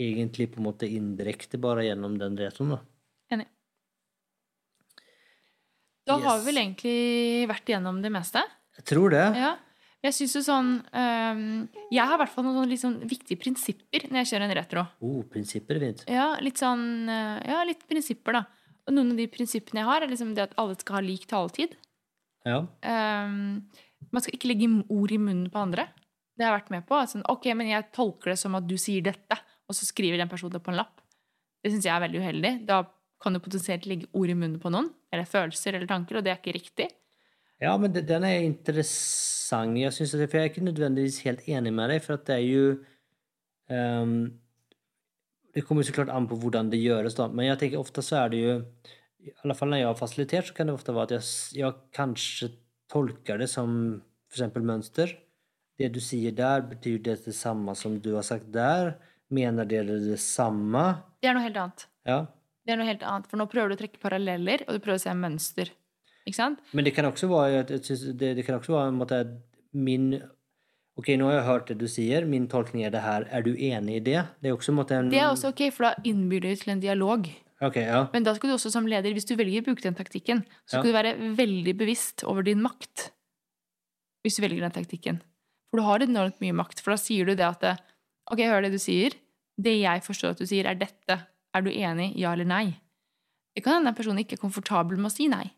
[0.00, 2.76] egentlig på en måte indirekte bare gjennom den retroen.
[2.76, 2.80] da.
[3.36, 3.48] Enig.
[6.08, 6.26] Da yes.
[6.26, 7.00] har vi vel egentlig
[7.50, 8.44] vært igjennom det meste?
[8.80, 9.26] Jeg tror det.
[9.40, 9.56] Ja.
[10.00, 11.40] Jeg synes jo sånn um,
[11.92, 14.84] Jeg har i hvert fall noen sånn, sånn viktige prinsipper når jeg kjører en retro.
[15.04, 16.04] Oh, prinsipper er fint.
[16.08, 18.46] Ja, litt sånn eh, Ja, litt prinsipper, da.
[18.90, 21.28] Og noen av de prinsippene jeg har, er liksom det at alle skal ha lik
[21.30, 21.76] taletid.
[22.48, 22.64] Ja.
[22.82, 23.62] Um,
[24.10, 25.86] man skal ikke legge ord i munnen på andre.
[26.34, 26.98] Det har jeg vært med på.
[27.12, 29.38] Sånn, ok, men jeg tolker det som at du sier dette,
[29.70, 30.98] og så skriver den personen det på en lapp.
[31.62, 32.52] Det syns jeg er veldig uheldig.
[32.66, 32.82] Da
[33.22, 36.34] kan du potensielt legge ord i munnen på noen, eller følelser eller tanker, og det
[36.34, 36.88] er ikke riktig.
[37.60, 39.78] Ja, men det, den er interessant.
[39.78, 42.38] Jeg, synes det, for jeg er ikke nødvendigvis helt enig med deg, for at det
[42.38, 42.64] er jo
[43.68, 44.14] um,
[45.54, 47.26] Det kommer så klart an på hvordan det gjøres, da.
[47.28, 48.56] Men jeg tenker ofte så er det jo
[49.20, 51.24] I alle fall når jeg har fasilitert, så kan det ofte være at jeg,
[51.60, 52.52] jeg kanskje
[52.90, 53.74] tolker det som
[54.30, 54.54] f.eks.
[54.56, 55.12] mønster.
[55.80, 58.94] Det du sier der, betyr det det samme som du har sagt der?
[59.30, 60.84] Mener dere det samme?
[61.22, 61.86] Det er noe helt annet.
[62.08, 62.22] Ja.
[62.64, 65.00] Det er noe helt annet, For nå prøver du å trekke paralleller, og du prøver
[65.00, 65.72] å se mønster.
[66.28, 66.60] Ikke sant?
[66.76, 69.22] Men det kan også være, det, det kan også være en måte
[69.72, 70.12] min
[71.00, 72.26] Ok, nå har jeg hørt det du sier.
[72.28, 73.24] Min tolkning er det her.
[73.32, 74.20] Er du enig i det?
[74.42, 77.30] Det er også en Det er også ok, for da innbyr det til en dialog.
[77.64, 78.02] Ok, ja.
[78.12, 80.80] Men da skal du også som leder, hvis du velger å bruke den taktikken, så
[80.80, 80.90] skal Ja.
[80.90, 83.10] du være veldig bevisst over din makt.
[84.24, 85.22] Hvis du velger den taktikken.
[85.70, 86.80] For du har enormt mye makt.
[86.80, 87.80] For da sier du det at
[88.30, 89.10] Ok, hører det du sier.
[89.58, 91.26] Det jeg forstår at du sier, er dette.
[91.54, 92.12] Er du enig?
[92.16, 92.76] Ja eller nei?
[93.56, 95.50] Det kan hende en person ikke er komfortabel med å si nei.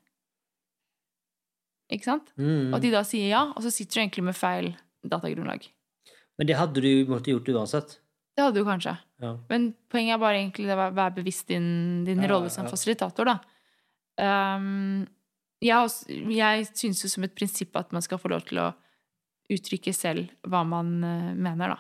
[1.93, 2.33] Ikke sant?
[2.39, 2.71] Mm.
[2.71, 5.67] Og at de da sier ja, og så sitter du egentlig med feil datagrunnlag.
[6.39, 7.99] Men det hadde du måttet gjort uansett.
[8.33, 8.95] Det hadde du kanskje.
[9.23, 9.35] Ja.
[9.51, 12.73] Men poenget er bare egentlig å være bevisst din, din Ja, rolle som ja.
[12.73, 13.39] fasilitator, da.
[14.17, 15.05] Um,
[15.63, 15.93] jeg
[16.33, 18.73] jeg syns jo som et prinsipp at man skal få lov til å
[19.53, 21.79] uttrykke selv hva man eh, mener, da.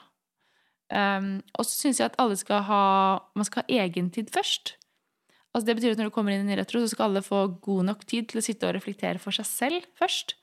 [0.92, 2.82] Um, og så syns jeg at alle skal ha
[3.32, 4.74] Man skal ha egentid først.
[5.54, 7.86] Altså Det betyr at når du kommer inn i retro, så skal alle få god
[7.88, 10.36] nok tid til å sitte og reflektere for seg selv først.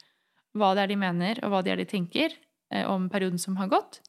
[0.57, 2.33] Hva det er de mener, og hva det er de tenker
[2.69, 4.01] om perioden som har gått.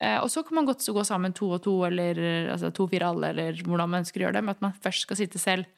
[0.00, 2.20] Eh, og så kan man godt gå sammen to og to, eller
[2.54, 5.04] altså, to, fire, alle, eller hvordan man ønsker å gjøre det, men at man først
[5.04, 5.68] skal sitte selv.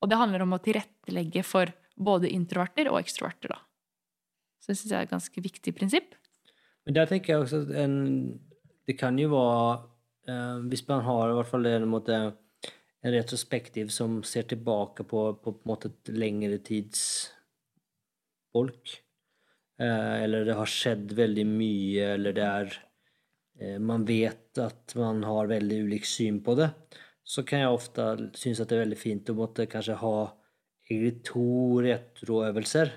[0.00, 3.60] Og det handler om å tilrettelegge for både introverter og ekstroverter, da.
[4.60, 6.16] Så det syns jeg er et ganske viktig prinsipp.
[6.88, 7.94] Men der tenker jeg også at en,
[8.88, 9.76] det kan jo være
[10.30, 15.26] eh, Hvis man har i hvert fall en, måte, en retrospektiv som ser tilbake på,
[15.36, 17.02] på, på en måte et lengre tids
[18.56, 19.05] bolk, eh,
[20.24, 22.76] eller det har skjedd veldig mye, eller det er
[23.60, 26.70] eh, Man vet at man har veldig ulik syn på det,
[27.26, 28.06] så kan jeg ofte
[28.38, 30.16] synes at det er veldig fint å måtte kanskje ha
[30.86, 32.92] egentlig to retroøvelser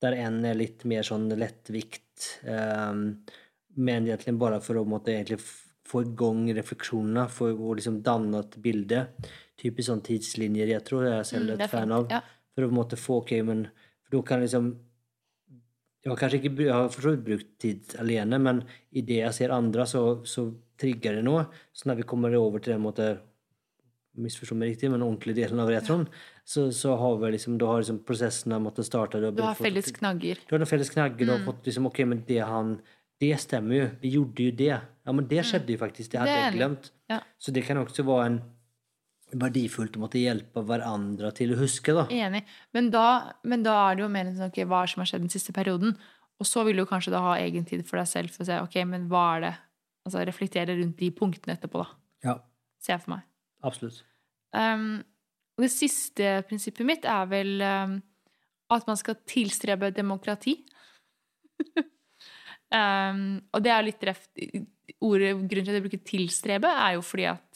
[0.00, 3.02] der en er litt mer sånn lettvikt, ehm,
[3.76, 5.40] men egentlig bare for å måtte egentlig
[5.90, 9.02] få i gang refleksjonene, for å liksom danne et bilde.
[9.60, 12.06] Typisk sånn tidslinjeretro er jeg selv Mm, det et fan av.
[12.10, 12.20] ja.
[12.54, 13.66] For å måtte få, ok, men
[14.06, 14.70] for da kan liksom
[16.04, 18.62] jeg har kanskje ikke jeg har brukt tid alene, men
[18.96, 20.46] i det jeg ser andre, så, så
[20.80, 21.46] trigger det noe.
[21.76, 23.18] Så når vi kommer over til den måte
[24.20, 26.06] misforstå meg riktig, men ordentlig delen av retroen,
[26.44, 29.20] så, så har vi liksom, da har liksom prosessene måttet starte.
[29.22, 30.40] Du har felles knagger.
[30.48, 31.46] Du har felles knagger, du har Mm.
[31.46, 32.72] fått liksom, ok, men det han,
[33.20, 34.72] det stemmer jo, vi gjorde jo det.
[35.06, 36.42] Ja, men det skjedde jo faktisk, det hadde Mm.
[36.48, 36.90] Jeg glemt.
[37.12, 37.20] Ja.
[37.38, 38.40] Så det kan også være en
[39.38, 42.06] verdifullt å måtte hjelpe hverandre til å huske, da.
[42.10, 42.42] Enig.
[42.76, 43.06] Men da,
[43.46, 45.54] men da er det jo mer enn sånn, ok, hva som har skjedd den siste
[45.56, 45.96] perioden?
[46.40, 48.60] Og så vil du kanskje da ha egen tid for deg selv for å se
[48.64, 49.56] ok, men hva er det
[50.00, 51.90] Altså reflektere rundt de punktene etterpå, da.
[52.24, 52.32] Ja,
[52.80, 53.26] Ser jeg for meg.
[53.60, 53.98] absolutt.
[54.56, 55.02] Um,
[55.58, 57.98] og det siste prinsippet mitt er vel um,
[58.72, 60.56] at man skal tilstrebe demokrati.
[62.72, 64.40] um, og det er litt reft
[65.04, 67.49] ordet, Grunnen til at jeg bruker 'tilstrebe', er jo fordi at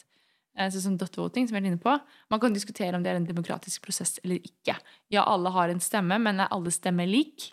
[0.54, 1.96] sånn som dot voting, som vi er inne på,
[2.30, 4.76] Man kan diskutere om det er en demokratisk prosess eller ikke.
[5.10, 7.52] Ja, alle har en stemme, men er alle stemmer lik?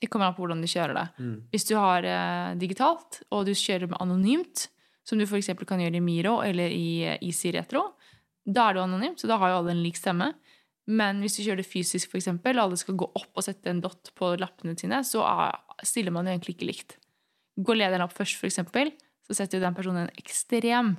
[0.00, 1.08] Det kommer an på hvordan du kjører det.
[1.18, 1.34] Mm.
[1.52, 4.68] Hvis du har eh, digitalt, og du kjører med anonymt,
[5.04, 5.52] som du f.eks.
[5.66, 7.90] kan gjøre i Miro eller i eh, Easy Retro,
[8.48, 10.32] da er du anonym, så da har jo alle en lik stemme.
[10.90, 13.82] Men hvis du kjører det fysisk, f.eks., og alle skal gå opp og sette en
[13.84, 16.96] dot på lappene sine, så er, stiller man jo egentlig ikke likt.
[17.60, 18.60] Går lederen opp først, f.eks.,
[19.30, 20.94] så setter jo den personen en ekstrem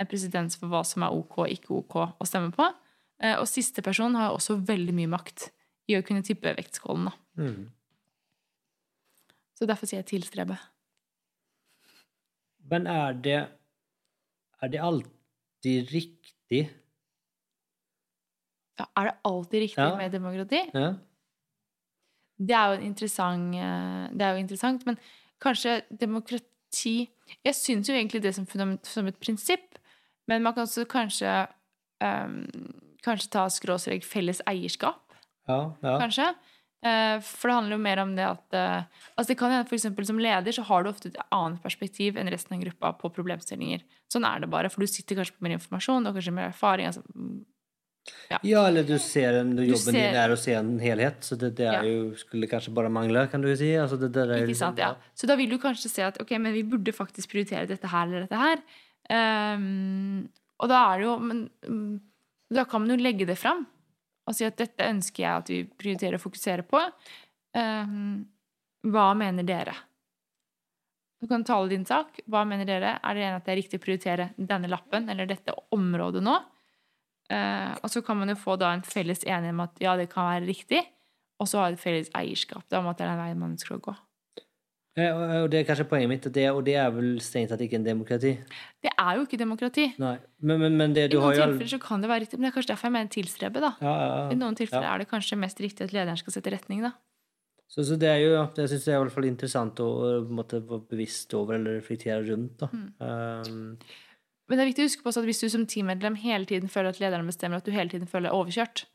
[0.00, 2.66] en presedens for hva som er ok og ikke ok å stemme på.
[3.20, 5.50] Eh, Og siste person har også veldig mye makt
[5.90, 7.10] i å kunne tippe vektskålen.
[7.36, 7.68] Mm.
[9.58, 10.56] Så derfor sier jeg tilstrebe.
[12.70, 13.38] Men er det,
[14.62, 16.62] er det alltid riktig?
[18.80, 19.96] Ja, er det alltid riktig Ja.
[19.96, 20.60] med demokrati?
[20.74, 20.94] Ja?
[22.40, 24.96] Det er jo interessant eh, Det er jo interessant, men
[25.42, 27.10] kanskje demokrati
[27.44, 28.46] Jeg syns jo egentlig det som,
[28.82, 29.76] som et prinsipp,
[30.30, 31.34] men man kan også kanskje
[32.00, 32.38] um,
[33.04, 35.14] Kanskje ta skråstrek felles eierskap,
[35.48, 35.94] Ja, ja.
[36.02, 36.26] kanskje.
[36.84, 38.82] Eh, for det handler jo mer om det at eh,
[39.16, 42.28] altså det kan hende for Som leder så har du ofte et annet perspektiv enn
[42.32, 43.82] resten av gruppa på problemstillinger.
[44.12, 46.86] Sånn er det bare, for du sitter kanskje på mer informasjon, og kanskje mer erfaring.
[46.92, 47.02] Altså,
[48.30, 48.38] ja.
[48.46, 51.54] Ja, eller du ser en, jobben ser- din er å se en helhet, så det,
[51.58, 51.82] det er Ja.
[51.88, 53.72] jo, skulle kanskje bare mangle, kan du si.
[53.76, 54.94] Altså, det, det er Ikke liksom- sant, ja.
[55.14, 58.06] Så da vil du kanskje se at ok, men vi burde faktisk prioritere dette her
[58.06, 58.58] eller dette her.
[59.10, 60.28] Ehm,
[60.60, 61.94] og da er det jo Men mm,
[62.54, 63.64] da kan man jo legge det fram
[64.28, 66.78] og si at dette ønsker jeg at vi prioriterer og fokuserer på.
[67.56, 68.20] Um,
[68.86, 69.74] hva mener dere?
[71.18, 72.20] Du kan tale din sak.
[72.30, 72.92] Hva mener dere?
[73.02, 76.36] Er dere enig at det er riktig å prioritere denne lappen eller dette området nå?
[77.30, 80.08] Uh, og så kan man jo få da en felles enighet om at ja, det
[80.12, 80.84] kan være riktig,
[81.40, 83.82] og så ha et felles eierskap da, om at det er den veien man ønsker
[83.82, 83.94] gå.
[85.10, 87.84] Og det er kanskje poenget mitt, det, og det er vel strengt tatt ikke en
[87.86, 88.32] demokrati.
[88.84, 89.84] Det er jo ikke demokrati.
[90.02, 90.16] Nei.
[90.42, 92.24] Men, men, men det I du har noen jo all- tilfeller så kan det være
[92.26, 93.62] riktig, men det er kanskje derfor jeg mener tilstrebe.
[93.64, 93.72] da.
[93.80, 94.94] ja, ja, I noen tilfeller Ja.
[94.94, 96.82] er det kanskje mest riktig at lederen skal sette retning.
[96.82, 96.92] da.
[97.70, 99.88] Så, så det er jo, jeg syns det er i hvert fall interessant å
[100.26, 102.56] måte være bevisst over eller reflektere rundt.
[102.58, 102.66] da.
[102.74, 102.88] Mm.
[102.98, 103.76] Um,
[104.50, 106.66] Men det er viktig å huske på også at hvis du som teammedlem hele tiden
[106.68, 108.88] føler at lederen bestemmer, at du hele tiden føler overkjørt,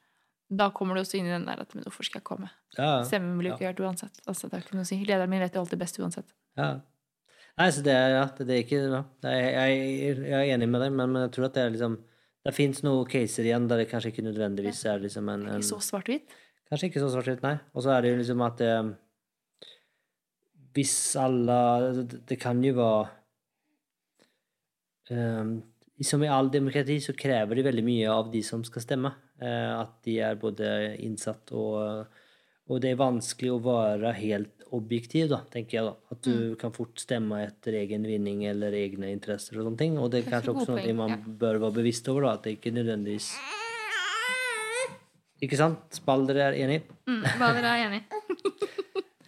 [0.49, 2.49] da kommer du også inn i den der at men hvorfor skal jeg komme?
[2.77, 4.19] ja, Stemmen blir jo ikke hørt uansett.
[4.29, 4.99] Altså, det er ikke noe å si.
[5.01, 6.35] Lederen min vet jo alltid best uansett.
[6.59, 6.75] ja.
[7.55, 8.97] Nei, så det ja, det, det er ikke ja.
[9.31, 11.93] er, jeg, jeg er enig med deg, men, men jeg tror at det er liksom
[12.45, 15.69] Det fins noen caser igjen der det kanskje ikke nødvendigvis er liksom en, en Ikke
[15.69, 16.35] så svart-hvitt.
[16.67, 17.55] Kanskje ikke så svart-hvitt, nei.
[17.73, 18.73] Og så er det jo liksom at det,
[20.75, 21.59] Hvis alle
[22.01, 23.07] det, det kan jo være
[25.15, 25.55] um,
[26.03, 29.15] Som i all demokrati så krever det veldig mye av de som skal stemme.
[29.41, 30.67] Eh, at de er både
[31.03, 32.05] innsatt og
[32.65, 35.83] Og det er vanskelig å være helt objektiv, da, tenker jeg.
[35.85, 36.15] da.
[36.15, 39.99] At du kan fort stemme etter egen vinning eller egne interesser og sånne ting.
[40.01, 42.31] Og det er kanskje også noe man bør være bevisst over, da.
[42.39, 43.29] At det ikke nødvendigvis
[45.45, 45.83] Ikke sant?
[45.93, 46.79] Spalder er enig.
[47.05, 48.03] Mm, dere er enig?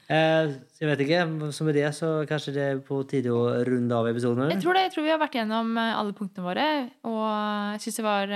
[0.08, 1.52] Eh, jeg vet ikke.
[1.52, 4.48] Så med det så kanskje det er på tide å runde av episoden?
[4.54, 6.68] Jeg tror, det, jeg tror vi har vært gjennom eh, alle punktene våre.
[7.12, 7.26] Og
[7.76, 8.32] jeg synes det var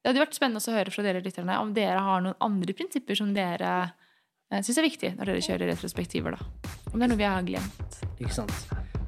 [0.00, 3.18] Det hadde vært spennende å høre fra dere lytterne om dere har noen andre prinsipper
[3.18, 6.38] som dere eh, syns er viktig når dere kjører retrospektiver.
[6.38, 6.70] da.
[6.90, 7.98] Om det er noe vi har glemt.
[8.16, 8.54] Ikke sant?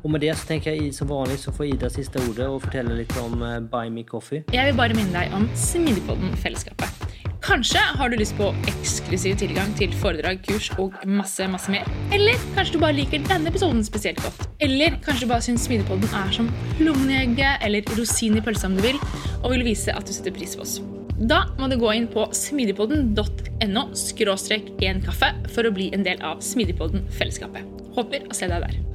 [0.02, 2.98] Og med det så tenker jeg som vanlig så får Ida siste ordet og fortelle
[2.98, 4.44] litt om eh, Buy Me Coffee.
[4.52, 7.01] Jeg vil bare minne deg om Smidigpodden-fellesskapet.
[7.42, 11.88] Kanskje har du lyst på eksklusiv tilgang til foredrag, kurs og masse, masse mer.
[12.14, 14.44] Eller kanskje du bare liker denne episoden spesielt godt.
[14.62, 18.70] Eller kanskje du bare syns Smidigpodden er som plommen i egget eller rosin i pølsa
[18.70, 19.00] om du vil,
[19.40, 20.76] og vil vise at du setter pris på oss.
[21.18, 26.22] Da må du gå inn på smidigpodden.no skråstrek en kaffe for å bli en del
[26.22, 27.66] av Smidigpodden-fellesskapet.
[27.98, 28.91] Håper å se deg der.